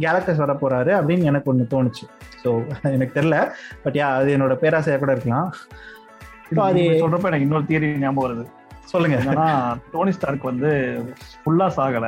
[0.00, 2.06] கேலக்டஸ் வர போறாரு அப்படின்னு எனக்கு ஒன்று தோணுச்சு.
[2.44, 2.50] ஸோ
[2.96, 3.38] எனக்கு தெரியல.
[3.82, 5.48] பட் யா அது என்னோட பேராசையா கூட இருக்கலாம்.
[6.68, 8.46] அது சொல்றப்ப எனக்கு இன்னொரு தியரி ஞாபகம் வருது.
[8.84, 9.16] சொல்லுங்க.
[9.16, 9.48] என்னன்னா
[9.92, 10.70] டோனி ஸ்டார்க் வந்து
[11.44, 12.06] ஃபுல்லா சாகல.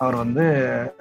[0.00, 0.42] அவர் வந்து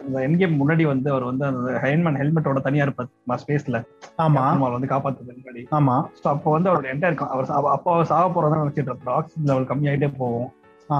[0.01, 3.79] இந்த என்கேம் முன்னாடி வந்து அவர் வந்து அந்த ஹெல்மெட் ஹெல்மெட்டோட தனியா இருப்பார் ஸ்பேஸ்ல
[4.17, 4.43] ஆமா.
[4.69, 5.63] வந்து காப்பாத்துறதுக்கு முன்னாடி.
[5.71, 5.95] ஆமா.
[6.19, 9.15] ஸோ அப்போ வந்து அவரோட என்டையர் அவர் அப்போ அவர் சாக போறதா நினைச்சிட்டு இருப்பார்.
[9.15, 10.49] ஆக்சிஜன் லெவல் கம்மியாயிட்டே போகும்.
[10.89, 10.99] ஆ.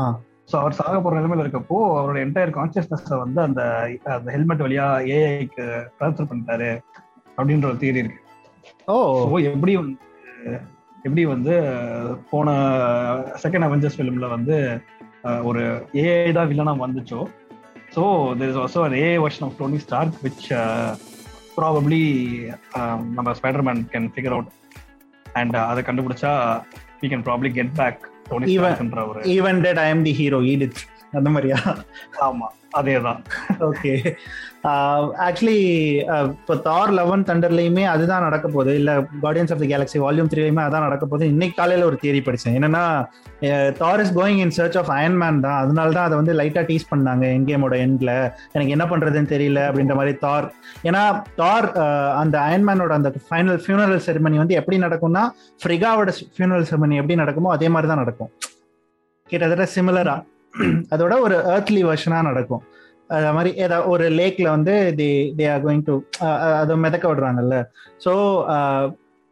[0.50, 3.62] ஸோ அவர் சாக போற நிலைமையில இருக்கப்போ அவரோட என்டையர் கான்சியஸ்னஸ் வந்து அந்த
[4.16, 5.66] அந்த ஹெல்மெட் வழியா ஏஐக்கு
[5.98, 6.70] ட்ரான்ஸ்ஃபர் பண்ணிட்டாரு
[7.38, 8.22] அப்படின்ற ஒரு தியரி இருக்கு.
[8.88, 8.98] ஓ.
[9.50, 10.02] எப்படி வந்து
[11.04, 11.54] எப்படி வந்து
[12.30, 12.50] போன
[13.44, 14.56] செகண்ட் அவெஞ்சர்ஸ் ஃபிலிம்ல வந்து
[15.44, 15.62] ஒரு
[16.02, 17.20] ஏஐ தான் வில்லனா வந்துச்சோ
[17.96, 18.04] so
[18.40, 20.46] there is also a version of Tony Stark which
[21.58, 22.02] probably
[23.16, 24.52] நம்ம Spiderman can figure out
[25.36, 26.32] and அதை கண்டுபிடிச்சா
[27.02, 30.40] we can probably get back Tony Even- ஸ்டார்க்ன்ற ஒரு even dead I am the hero
[30.52, 30.80] edit
[31.20, 31.60] அந்த மாதிரியா?
[32.28, 32.48] ஆமா
[32.80, 33.20] அதே தான்
[33.68, 33.92] ஓகே
[35.26, 35.60] ஆக்சுவலி
[36.38, 38.72] இப்போ தார் லெவன் தண்டர்லையுமே அதுதான் நடக்க போகுது.
[38.80, 38.92] இல்ல
[39.24, 41.26] guardians of the galaxy volume த்ரீலையுமே அதான் நடக்க போகுது.
[41.34, 42.56] இன்னைக்கு காலையில ஒரு தியரி படிச்சேன்.
[42.60, 42.84] என்னன்னா
[43.82, 45.60] Thor is going in search of Iron Man தான்.
[45.64, 48.12] அதனால தான் அதை வந்து லைட்டா டீஸ் பண்ணாங்க என் கேமோட எண்ட்ல
[48.56, 50.48] எனக்கு என்ன பண்றதுன்னு தெரியல அப்படின்ற மாதிரி தார்
[50.90, 51.04] ஏன்னா
[51.42, 51.70] தார்
[52.24, 55.26] அந்த அயன்மேனோட அந்த ஃபைனல் ஃபியூனரல் செரிமனி வந்து எப்படி நடக்கும்னா
[55.64, 58.32] ஃப்ரிகாவோட ஃபியூனரல் செரிமனி எப்படி நடக்குமோ அதே மாதிரி தான் நடக்கும்.
[59.30, 60.16] கிட்டத்தட்ட சிமிலரா
[60.94, 62.64] அதோட ஒரு ஏர்த்லி வெர்ஷனா நடக்கும்.
[63.16, 65.96] அது மாதிரி ஏதாவது ஒரு லேக்ல வந்து they they are going to
[66.62, 67.58] அதை மிதக்க விடுறாங்கல்ல.
[68.06, 68.14] ஸோ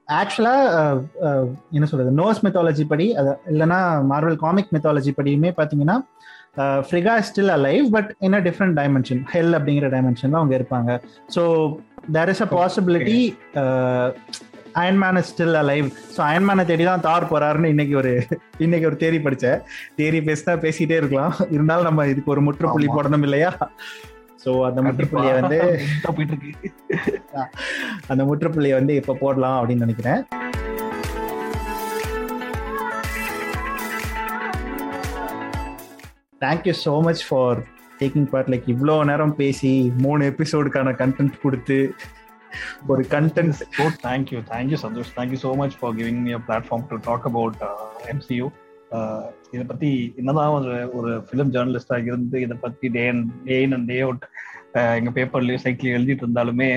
[0.08, 0.56] ஆக்சுவலா
[1.78, 3.80] என்ன சொல்றது நோஸ் மெத்தாலஜி படி அது இல்லைன்னா
[4.12, 5.98] மார்வல் காமிக் மெத்தாலஜி படியுமே பார்த்தீங்கன்னா
[6.88, 10.92] Frigga still alive but in a different dimension hell அப்படிங்கிற டைமென்ஷன்ல அவங்க இருப்பாங்க.
[11.36, 11.44] So
[12.18, 13.20] there is a possibility
[14.82, 18.12] Iron Man is still alive so அயன்மேனை தேடி தான் தார் போறாருன்னு இன்னைக்கு ஒரு
[18.58, 19.60] இன்னைக்கு ஒரு தேரி படிச்சேன்.
[20.00, 21.34] தேரி பேசினா பேசிட்டே இருக்கலாம்.
[21.56, 22.88] இருந்தாலும் நம்ம இதுக்கு ஒரு முற்றுப்புள்ளி.
[22.88, 23.52] போடணும் இல்லையா?
[24.44, 25.60] ஸோ அந்த முற்றுப்புள்ளியை வந்து
[28.12, 30.22] அந்த முற்றுப்புள்ளியை வந்து இப்போ போடலாம் அப்படின்னு நினைக்கிறேன்.
[36.42, 37.60] Thank you so much for
[38.02, 39.72] taking part like இவ்வளோ நேரம் பேசி
[40.06, 41.78] மூணு எபிசோடுக்கான கண்டென்ட் கொடுத்து
[42.88, 45.10] ஒரு content oh thank you you, thank you, Santosh.
[45.18, 48.50] Thank you so much for giving me a platform to uh,
[48.98, 49.90] uh, இதை பத்தி
[50.20, 54.24] என்னதான் ஒரு ஒரு ஃபிலிம் ஜேர்னலிஸ்டா இருந்து இதை பத்தி day and day in and day out
[55.00, 56.70] எங்க பேப்பர்லயும் சைக்கிள் எழுதிட்டு இருந்தாலுமே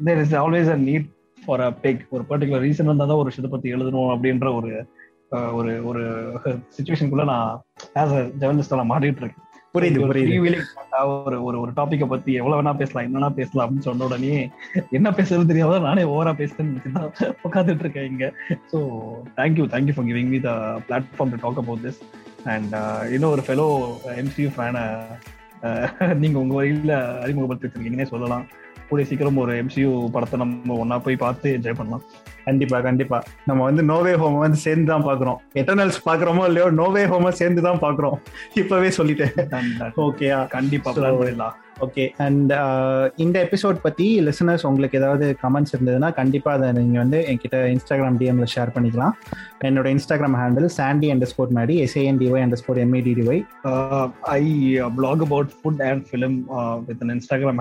[0.00, 3.52] there is always a need for a big ஒரு பர்டிகுலர் ரீசன் இருந்தால் தான் ஒரு விஷயத்தை
[3.54, 4.72] பத்தி எழுதணும் அப்படின்ற ஒரு
[5.36, 6.02] uh, ஒரு ஒரு
[6.76, 7.50] சுச்சுவேஷனுக்குள்ள நான்
[8.02, 9.45] ஆஸ் அ ஜேர்னலிஸ்டா நான் மாறிட்டு இருக்கேன்.
[9.76, 10.60] புரியுது ஒரு புரியுது.
[11.26, 14.34] ஒரு ஒரு ஒரு டாபிக்கை பத்தி எவ்வளவு வேணா பேசலாம் என்ன வேணா பேசலாம் அப்படின்னு சொன்ன உடனே
[14.98, 17.02] என்ன பேசுறது தெரியாத நானே ஓவரா பேசுறேன்னு
[17.46, 18.26] உட்காந்துட்டு இருக்கேன் இங்க.
[18.72, 18.78] So
[19.40, 20.52] thank you thank you for giving me the
[20.88, 22.00] platform to talk about this
[22.54, 22.74] and
[23.14, 23.66] இன்னும் ஒரு ஃபெலோ
[24.22, 24.84] எம்சியூ ஃபேனை
[26.22, 28.46] நீங்க உங்க வழியில அறிமுகப்படுத்தி வச்சிருக்கீங்கன்னே சொல்லலாம்.
[28.88, 32.04] கூடிய சீக்கிரம் ஒரு எம்சியூ படத்தை நம்ம ஒன்னா போய் பார்த்து என்ஜாய் பண்ணலாம்.
[32.46, 33.18] கண்டிப்பா கண்டிப்பா.
[33.48, 37.80] நம்ம வந்து நோவே ஹோம் வந்து சேர்ந்து தான் பாக்குறோம் எட்டர்னல்ஸ் பாக்குறோமோ இல்லையோ நோவே ஹோம சேர்ந்து தான்
[37.84, 38.18] பாக்குறோம்
[38.62, 39.32] இப்பவே சொல்லிட்டேன்.
[40.06, 41.54] ஓகேயா கண்டிப்பா பண்ணிடலாம்
[41.84, 42.52] ஓகே அண்ட்
[43.24, 48.46] இந்த எபிசோட் பத்தி லிசனர்ஸ் உங்களுக்கு ஏதாவது கமெண்ட்ஸ் இருந்ததுன்னா கண்டிப்பா அதை நீங்க வந்து என்கிட்ட இன்ஸ்டாகிராம் டிஎம்ல
[48.54, 49.14] ஷேர் பண்ணிக்கலாம்.
[49.68, 54.44] என்னோட Instagram handle Sandy underscore Maddy S A N D Y underscore M A D D Y Uh, I
[54.78, 57.58] uh, blog about food and film uh, with an Instagram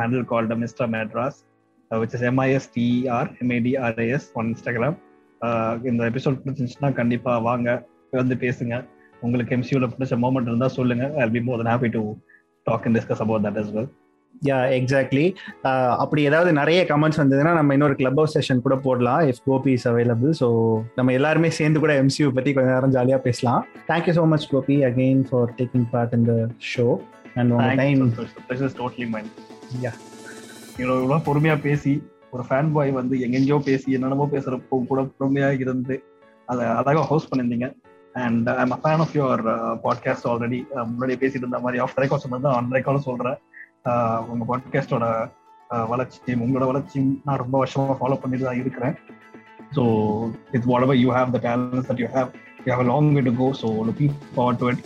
[1.99, 2.23] handle called Mr.
[2.23, 4.55] Madras, which is M I S T R M A D R A S on
[4.55, 4.95] Instagram.
[5.41, 8.85] Uh, இந்த episode பிடிச்சிருந்துச்சுன்னா கண்டிப்பா வாங்க வந்து பேசுங்க.
[9.21, 11.13] உங்களுக்கு எம்சியூல பிடிச்ச moment இருந்தா சொல்லுங்க.
[11.17, 12.13] I be more happy to
[12.63, 13.87] talk and discuss about that as well.
[14.45, 15.35] Yeah exactly
[15.89, 19.87] அப்படி ஏதாவது நிறைய கமெண்ட்ஸ் வந்ததுன்னா நம்ம இன்னொரு கிளப் ஹவுஸ் செஷன் கூட போடலாம் if Gopi is
[19.87, 23.65] available so நம்ம எல்லாருமே சேர்ந்து கூட எம்சியூ பத்தி கொஞ்ச நேரம் ஜாலியாக பேசலாம்.
[23.87, 26.99] Thank you so much Gopi again for taking part in the show
[27.35, 28.13] and time
[28.49, 29.09] This is totally
[30.77, 30.87] mine.
[30.87, 30.99] Yeah.
[31.01, 31.93] இவ்வளவு பொறுமையா பேசி
[32.33, 35.95] ஒரு ஃபேன் பாய் வந்து எங்கெங்கயோ பேசி என்னென்னமோ பேசுறப்போ கூட பொறுமையா இருந்து
[36.47, 37.67] அதை அழகாக ஹோஸ்ட் பண்ணியிருந்தீங்க.
[38.23, 39.43] And I'm a fan of your
[39.85, 40.59] podcast already
[40.91, 43.37] முன்னாடி பேசிட்டு இருந்த மாதிரி ஆஃப் ரெக்கார்ட் சொன்னது ஆன் ரெக்கார்டும் சொல்றேன்.
[43.89, 45.05] Uh, உங்க பாட்காஸ்டோட
[45.69, 48.95] uh, வளர்ச்சியும் உங்களோட வளர்ச்சியும் நான் ரொம்ப வருஷமா ஃபாலோ பண்ணிட்டு தான் இருக்கிறேன்.
[49.75, 49.83] So
[50.55, 52.29] it's whatever you have the talents that you have
[52.67, 54.83] you have long way to go so looking forward to it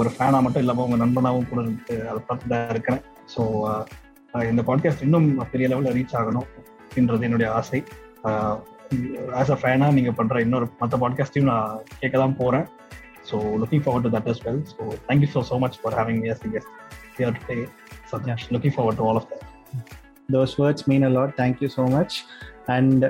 [0.00, 3.02] ஒரு ஃபேனாக மட்டும் இல்லாமல் உங்க நண்பனாகவும் கூட இருக்கு அதை பார்த்து தான் இருக்கிறேன்.
[3.34, 3.42] ஸோ
[3.72, 3.82] uh,
[4.34, 6.46] இந்த பாட்காஸ்ட் இன்னும் பெரிய லெவலில் ரீச் ஆகணும்
[6.82, 7.84] அப்படின்றது என்னுடைய ஆசை.
[9.40, 12.66] ஆஸ் அ ஃபேனாக நீங்கள் பண்ணுற இன்னொரு மற்ற பாட்காஸ்டையும் நான் கேட்க தான் போகிறேன்
[13.30, 16.38] so looking forward to that as well so thank you so so much for having as
[16.38, 16.72] guest
[17.18, 17.68] here today
[18.12, 19.44] Satyash looking forward to all of that
[20.32, 22.16] those words mean a lot thank you so much
[22.66, 23.04] and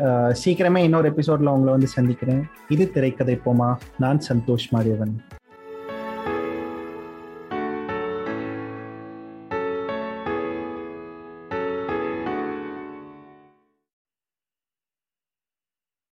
[0.44, 2.48] சீக்கிரமே இன்னொரு எபிசோட்ல உங்களை வந்து சந்திக்கிறேன்.
[2.68, 3.76] இது திரைக்கதை போமா.
[3.98, 5.22] நான் சந்தோஷ் மாரியவன்.